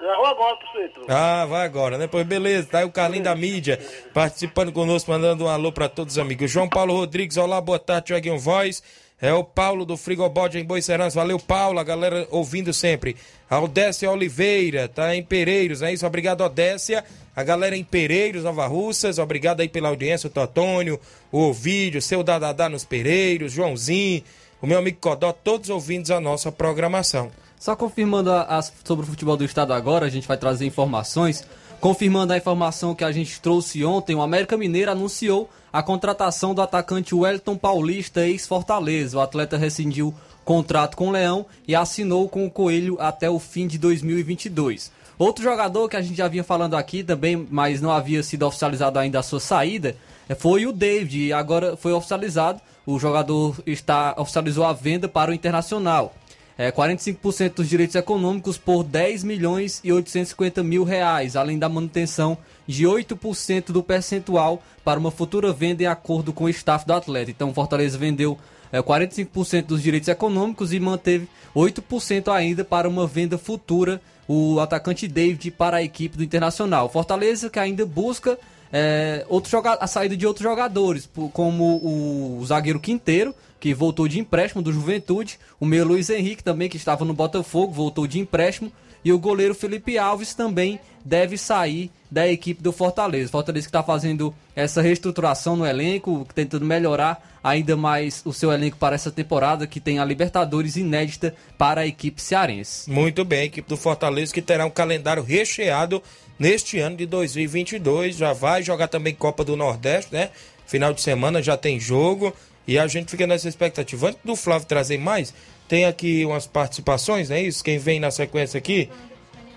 [0.00, 1.06] Já vou agora pro.
[1.08, 2.06] Ah, vai agora, né?
[2.06, 3.80] Pois beleza, tá aí o Carlinho da mídia
[4.12, 6.50] participando conosco, mandando um alô pra todos os amigos.
[6.50, 8.82] João Paulo Rodrigues, olá, boa tarde, Tiaguinho Voz.
[9.18, 11.18] É o Paulo do Frigobode em Boicerança.
[11.18, 13.16] Valeu, Paulo, a galera ouvindo sempre.
[13.48, 16.06] A Odécia Oliveira, tá em Pereiros, é isso?
[16.06, 17.02] Obrigado, Odécia.
[17.34, 21.00] A galera em Pereiros, Nova Russas, obrigado aí pela audiência, o Totônio,
[21.32, 24.22] o Ovídio, seu Dadadá nos Pereiros, Joãozinho,
[24.60, 27.30] o meu amigo Codó, todos ouvindos a nossa programação.
[27.66, 31.44] Só confirmando a- as- sobre o futebol do estado agora, a gente vai trazer informações.
[31.80, 36.62] Confirmando a informação que a gente trouxe ontem, o América Mineiro anunciou a contratação do
[36.62, 39.18] atacante Wellington Paulista, ex-Fortaleza.
[39.18, 40.14] O atleta rescindiu
[40.44, 44.92] contrato com o Leão e assinou com o Coelho até o fim de 2022.
[45.18, 48.96] Outro jogador que a gente já vinha falando aqui também, mas não havia sido oficializado
[48.96, 49.96] ainda a sua saída,
[50.28, 51.18] eh, foi o David.
[51.18, 52.60] E agora foi oficializado.
[52.86, 56.14] O jogador está oficializou a venda para o Internacional.
[56.58, 62.38] É, 45% dos direitos econômicos por 10 milhões e 850 mil reais, além da manutenção
[62.66, 67.30] de 8% do percentual para uma futura venda em acordo com o staff do atleta.
[67.30, 68.38] Então, Fortaleza vendeu
[68.72, 75.06] é, 45% dos direitos econômicos e manteve 8% ainda para uma venda futura, o atacante
[75.06, 76.88] David para a equipe do Internacional.
[76.88, 78.38] Fortaleza que ainda busca
[78.72, 84.62] é, outro a saída de outros jogadores, como o zagueiro Quinteiro, que voltou de empréstimo
[84.62, 88.70] do Juventude, o meio Luiz Henrique também, que estava no Botafogo, voltou de empréstimo,
[89.04, 93.30] e o goleiro Felipe Alves também deve sair da equipe do Fortaleza.
[93.30, 98.76] Fortaleza que está fazendo essa reestruturação no elenco, tentando melhorar ainda mais o seu elenco
[98.76, 102.90] para essa temporada, que tem a Libertadores inédita para a equipe cearense.
[102.90, 106.02] Muito bem, a equipe do Fortaleza que terá um calendário recheado
[106.38, 108.16] neste ano de 2022.
[108.16, 110.30] Já vai jogar também Copa do Nordeste, né?
[110.66, 112.34] Final de semana já tem jogo
[112.66, 114.08] e a gente fica nessa expectativa.
[114.08, 115.32] Antes do Flávio trazer mais,
[115.68, 117.62] tem aqui umas participações, não é isso?
[117.62, 118.88] Quem vem na sequência aqui?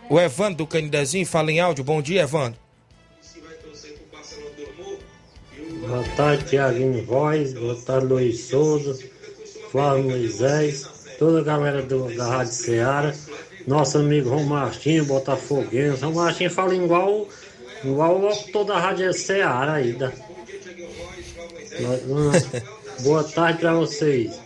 [0.10, 1.84] O Evandro do Canidezinho, fala em áudio.
[1.84, 2.60] Bom dia, Evandro.
[5.82, 9.00] Boa tarde, Tiaguinho Voz, boa tarde, Luiz Souza,
[9.72, 13.14] Flávio Moisés, toda a galera do, da Rádio Ceará,
[13.70, 16.04] nosso amigo Romartinho, Botafoguense.
[16.04, 17.28] Romartinho fala igual,
[17.84, 19.94] igual o locutor da Rádio Ceará aí.
[19.94, 20.12] Da...
[23.04, 24.42] Boa tarde pra vocês.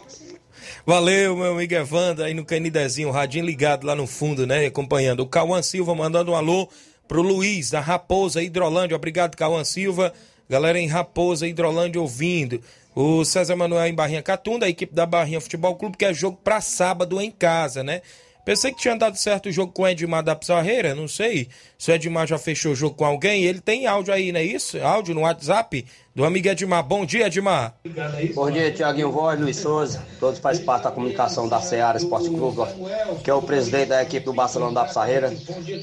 [0.85, 4.65] Valeu, meu amigo Evandro, aí no Canidezinho, radinho ligado lá no fundo, né?
[4.65, 5.21] Acompanhando.
[5.21, 6.67] O Cauã Silva mandando um alô
[7.07, 8.97] pro Luiz, da Raposa Hidrolândia.
[8.97, 10.11] Obrigado, Cauã Silva.
[10.49, 12.59] Galera em Raposa Hidrolândia ouvindo.
[12.93, 16.37] O César Manuel em Barrinha Catunda, a equipe da Barrinha Futebol Clube, que é jogo
[16.43, 18.01] pra sábado em casa, né?
[18.45, 21.49] Pensei que tinha dado certo o jogo com o Edmar da Pizarreira, não sei
[21.83, 23.43] se o Edmar já fechou o jogo com alguém.
[23.43, 24.81] Ele tem áudio aí, não é isso?
[24.81, 26.83] Áudio no WhatsApp do amigo Edmar.
[26.83, 27.73] Bom dia, Edmar.
[28.35, 32.61] Bom dia, Tiaguinho Voz, Luiz Souza, todos fazem parte da comunicação da Seara Esporte Clube,
[33.23, 35.33] que é o presidente da equipe do Barcelona da Pissarreira.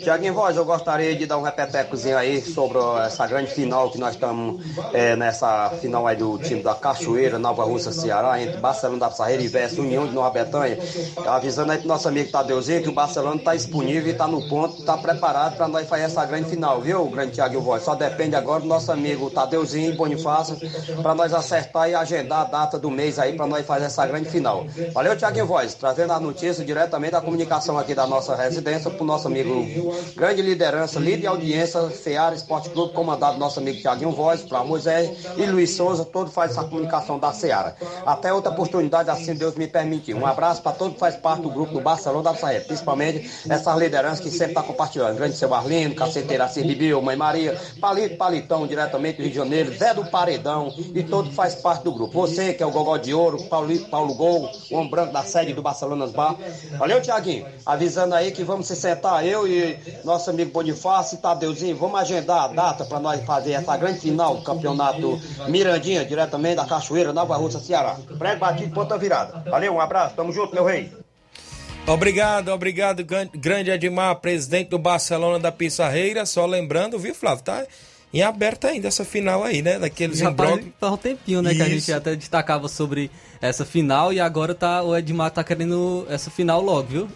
[0.02, 4.14] Tiaguinho Voz, eu gostaria de dar um repetecozinho aí sobre essa grande final que nós
[4.14, 9.10] estamos é, nessa final aí do time da Cachoeira, Nova Russa, Ceará, entre Barcelona da
[9.10, 10.78] Pissarreira e versus União de Nova Betânia.
[11.26, 14.78] Avisando aí pro nosso amigo Tadeuzinho que o Barcelona está disponível e está no ponto,
[14.78, 17.82] está preparado para nós fazer essa grande final, viu, grande Tiaguinho Voz?
[17.82, 20.56] Só depende agora do nosso amigo Tadeuzinho e Bonifácio
[21.02, 24.30] para nós acertar e agendar a data do mês aí para nós fazer essa grande
[24.30, 24.64] final.
[24.94, 29.06] Valeu, Tiaguinho Voz, trazendo as notícias diretamente da comunicação aqui da nossa residência para o
[29.06, 29.50] nosso amigo
[30.16, 35.10] grande liderança, líder de audiência, Seara Esporte Clube, comandado nosso amigo Tiaguinho Voz, para Moisés
[35.36, 37.74] e Luiz Souza, todo faz essa comunicação da Seara.
[38.06, 40.14] Até outra oportunidade, assim Deus me permitir.
[40.14, 43.76] Um abraço para todo que faz parte do grupo do Barcelona da Saia, principalmente essas
[43.76, 45.16] lideranças que sempre está compartilhando.
[45.16, 49.94] Grande seu Arlindo, Caceteira Bibiu, Mãe Maria, Palito Palitão, diretamente do Rio de Janeiro, Zé
[49.94, 52.12] do Paredão e todo faz parte do grupo.
[52.12, 55.52] Você que é o Gogó de Ouro, Paulo, Paulo Gol, o homem branco da sede
[55.52, 56.36] do Barcelona Bar.
[56.78, 57.46] Valeu, Tiaguinho.
[57.64, 62.44] Avisando aí que vamos se sentar, eu e nosso amigo Bonifácio e Tadeuzinho, vamos agendar
[62.44, 67.36] a data para nós fazer essa grande final do campeonato Mirandinha, diretamente da Cachoeira, Nova
[67.36, 67.96] Rússia, Ceará.
[68.18, 69.42] Prego batido, ponta virada.
[69.50, 70.92] Valeu, um abraço, tamo junto, meu rei.
[71.90, 76.24] Obrigado, obrigado, grande Edmar, presidente do Barcelona da Pissarreira.
[76.24, 77.42] Só lembrando, viu, Flávio?
[77.42, 77.66] Tá
[78.14, 79.76] em aberto ainda essa final aí, né?
[79.76, 81.52] Daqueles Já faz um tempinho, né?
[81.52, 83.10] Que a gente até destacava sobre
[83.40, 87.08] essa final e agora tá, o Edmar tá querendo essa final logo, viu?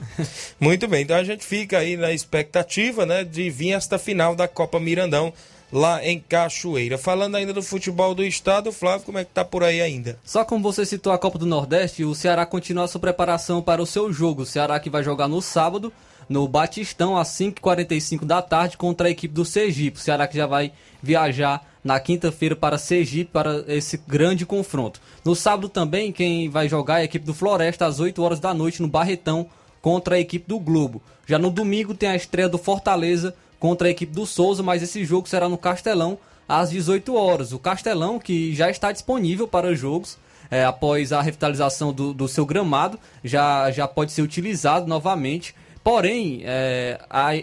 [0.59, 3.23] Muito bem, então a gente fica aí na expectativa, né?
[3.23, 5.33] De vir esta final da Copa Mirandão
[5.73, 6.97] lá em Cachoeira.
[6.97, 10.19] Falando ainda do futebol do estado, Flávio, como é que tá por aí ainda?
[10.25, 13.83] Só como você citou a Copa do Nordeste, o Ceará continua a sua preparação para
[13.83, 14.43] o seu jogo.
[14.43, 15.93] O Ceará que vai jogar no sábado,
[16.29, 19.99] no Batistão, às 5h45 da tarde, contra a equipe do Sergipe.
[19.99, 25.01] O Ceará que já vai viajar na quinta-feira para Sergipe para esse grande confronto.
[25.25, 28.55] No sábado também, quem vai jogar é a equipe do Floresta às 8 horas da
[28.55, 29.47] noite no Barretão
[29.83, 31.03] contra a equipe do Globo.
[31.27, 35.05] Já no domingo tem a estreia do Fortaleza contra a equipe do Souza, mas esse
[35.05, 37.53] jogo será no Castelão às 18 horas.
[37.53, 40.19] O Castelão que já está disponível para jogos
[40.51, 45.55] é, após a revitalização do, do seu gramado, já, já pode ser utilizado novamente.
[45.85, 46.99] Porém, é,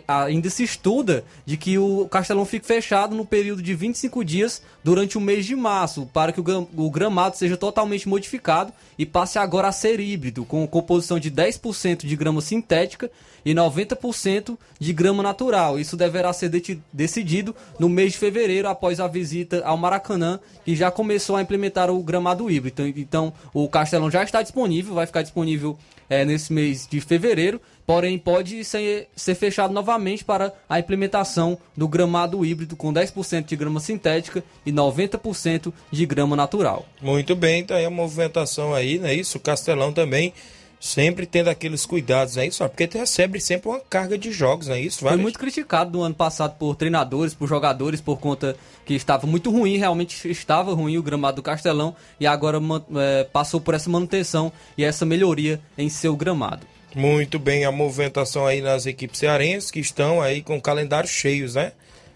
[0.07, 5.15] ainda se estuda de que o Castelão fique fechado no período de 25 dias durante
[5.15, 9.71] o mês de março, para que o gramado seja totalmente modificado e passe agora a
[9.71, 13.11] ser híbrido, com composição de 10% de grama sintética
[13.45, 15.79] e 90% de grama natural.
[15.79, 16.49] Isso deverá ser
[16.91, 21.91] decidido no mês de fevereiro, após a visita ao Maracanã, que já começou a implementar
[21.91, 22.87] o gramado híbrido.
[22.87, 25.77] Então, o Castelão já está disponível, vai ficar disponível
[26.09, 31.87] é, nesse mês de fevereiro porém pode ser, ser fechado novamente para a implementação do
[31.87, 36.85] gramado híbrido com 10% de grama sintética e 90% de grama natural.
[37.01, 39.13] Muito bem, tá aí a movimentação aí, né?
[39.13, 40.33] Isso, o Castelão também
[40.81, 42.47] sempre tendo aqueles cuidados, né?
[42.47, 44.81] Isso, porque recebe sempre uma carga de jogos, né?
[44.81, 49.27] Isso, Foi muito criticado no ano passado por treinadores, por jogadores, por conta que estava
[49.27, 52.59] muito ruim, realmente estava ruim o gramado do Castelão e agora
[52.97, 56.65] é, passou por essa manutenção e essa melhoria em seu gramado.
[56.95, 61.71] Muito bem, a movimentação aí nas equipes cearenses que estão aí com calendários cheios, né?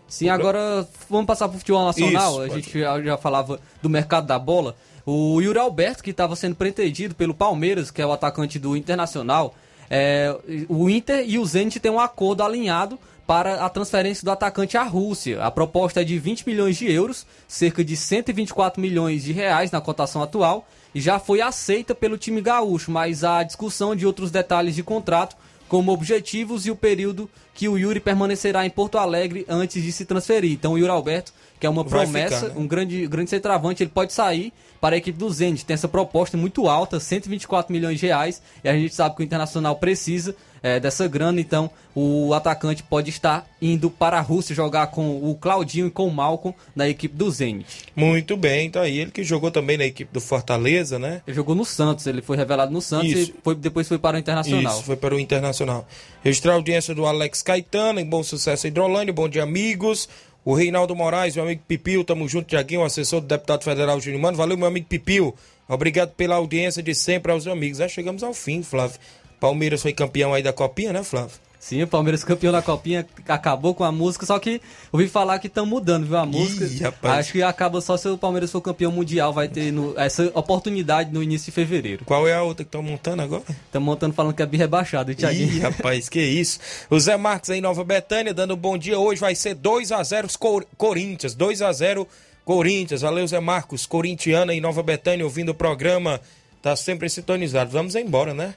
[0.07, 2.45] Sim, agora vamos passar para o futebol nacional.
[2.45, 4.75] Isso, a gente já, já, falava do mercado da bola.
[5.05, 9.55] O Yuri Alberto, que estava sendo pretendido pelo Palmeiras, que é o atacante do Internacional,
[9.89, 10.35] é,
[10.67, 14.83] o Inter e o Zenit têm um acordo alinhado para a transferência do atacante à
[14.83, 15.43] Rússia.
[15.43, 19.81] A proposta é de 20 milhões de euros, cerca de 124 milhões de reais na
[19.81, 24.73] cotação atual, e já foi aceita pelo time gaúcho, mas há discussão de outros detalhes
[24.73, 25.35] de contrato,
[25.67, 30.05] como objetivos e o período que o Yuri permanecerá em Porto Alegre antes de se
[30.05, 30.53] transferir.
[30.53, 32.61] Então o Yuri Alberto, que é uma Vai promessa, ficar, né?
[32.61, 35.65] um grande, grande centroavante, ele pode sair para a equipe do Zenit.
[35.65, 39.25] Tem essa proposta muito alta, 124 milhões de reais, e a gente sabe que o
[39.25, 40.33] Internacional precisa
[40.65, 45.35] é, dessa grana, então o atacante pode estar indo para a Rússia jogar com o
[45.35, 47.83] Claudinho e com o Malcolm na equipe do Zenit.
[47.95, 51.21] Muito bem, então aí ele que jogou também na equipe do Fortaleza, né?
[51.27, 53.31] Ele jogou no Santos, ele foi revelado no Santos Isso.
[53.37, 54.73] e foi, depois foi para o Internacional.
[54.73, 55.87] Isso, foi para o Internacional.
[56.23, 60.09] Registrar a audiência do Alex Caetano, em Bom Sucesso Hidrolândia, bom dia amigos.
[60.43, 64.37] O Reinaldo Moraes, meu amigo Pipil, tamo junto, Tiaguinho, assessor do deputado federal Júnior Mano.
[64.37, 65.35] Valeu, meu amigo Pipil.
[65.67, 67.77] Obrigado pela audiência de sempre aos amigos.
[67.77, 68.99] Já chegamos ao fim, Flávio.
[69.45, 71.37] Palmeiras foi campeão aí da Copinha, né, Flávio?
[71.59, 74.59] Sim, o Palmeiras campeão da Copinha, acabou com a música, só que
[74.91, 76.65] ouvi falar que estão mudando, viu, a música.
[76.65, 80.31] Ih, Acho que acaba só se o Palmeiras for campeão mundial, vai ter no, essa
[80.33, 82.05] oportunidade no início de fevereiro.
[82.05, 83.43] Qual é a outra que estão montando agora?
[83.65, 85.53] Estão montando falando que é rebaixado, Thiaguinho.
[85.53, 86.59] Ih, rapaz, que isso.
[86.89, 88.97] O Zé Marques aí Nova Betânia, dando um bom dia.
[88.97, 92.07] Hoje vai ser 2 a 0 Cor Corinthians, 2 a 0
[92.43, 93.01] Corinthians.
[93.01, 96.19] Valeu, Zé Marcos, corintiana em Nova Betânia, ouvindo o programa.
[96.61, 97.71] Tá sempre sintonizado.
[97.71, 98.55] Vamos embora, né?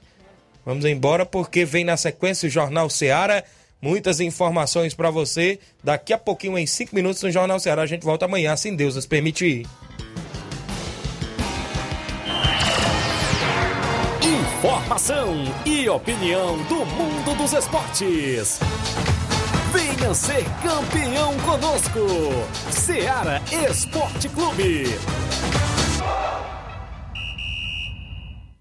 [0.69, 3.43] Vamos embora porque vem na sequência o Jornal Seara.
[3.81, 5.59] Muitas informações para você.
[5.83, 7.81] Daqui a pouquinho, em 5 minutos, no Jornal Ceará.
[7.81, 9.67] A gente volta amanhã, se Deus nos permitir.
[14.23, 18.61] Informação e opinião do mundo dos esportes.
[19.73, 21.99] Venha ser campeão conosco.
[22.71, 23.41] Seara
[23.71, 24.85] Esporte Clube.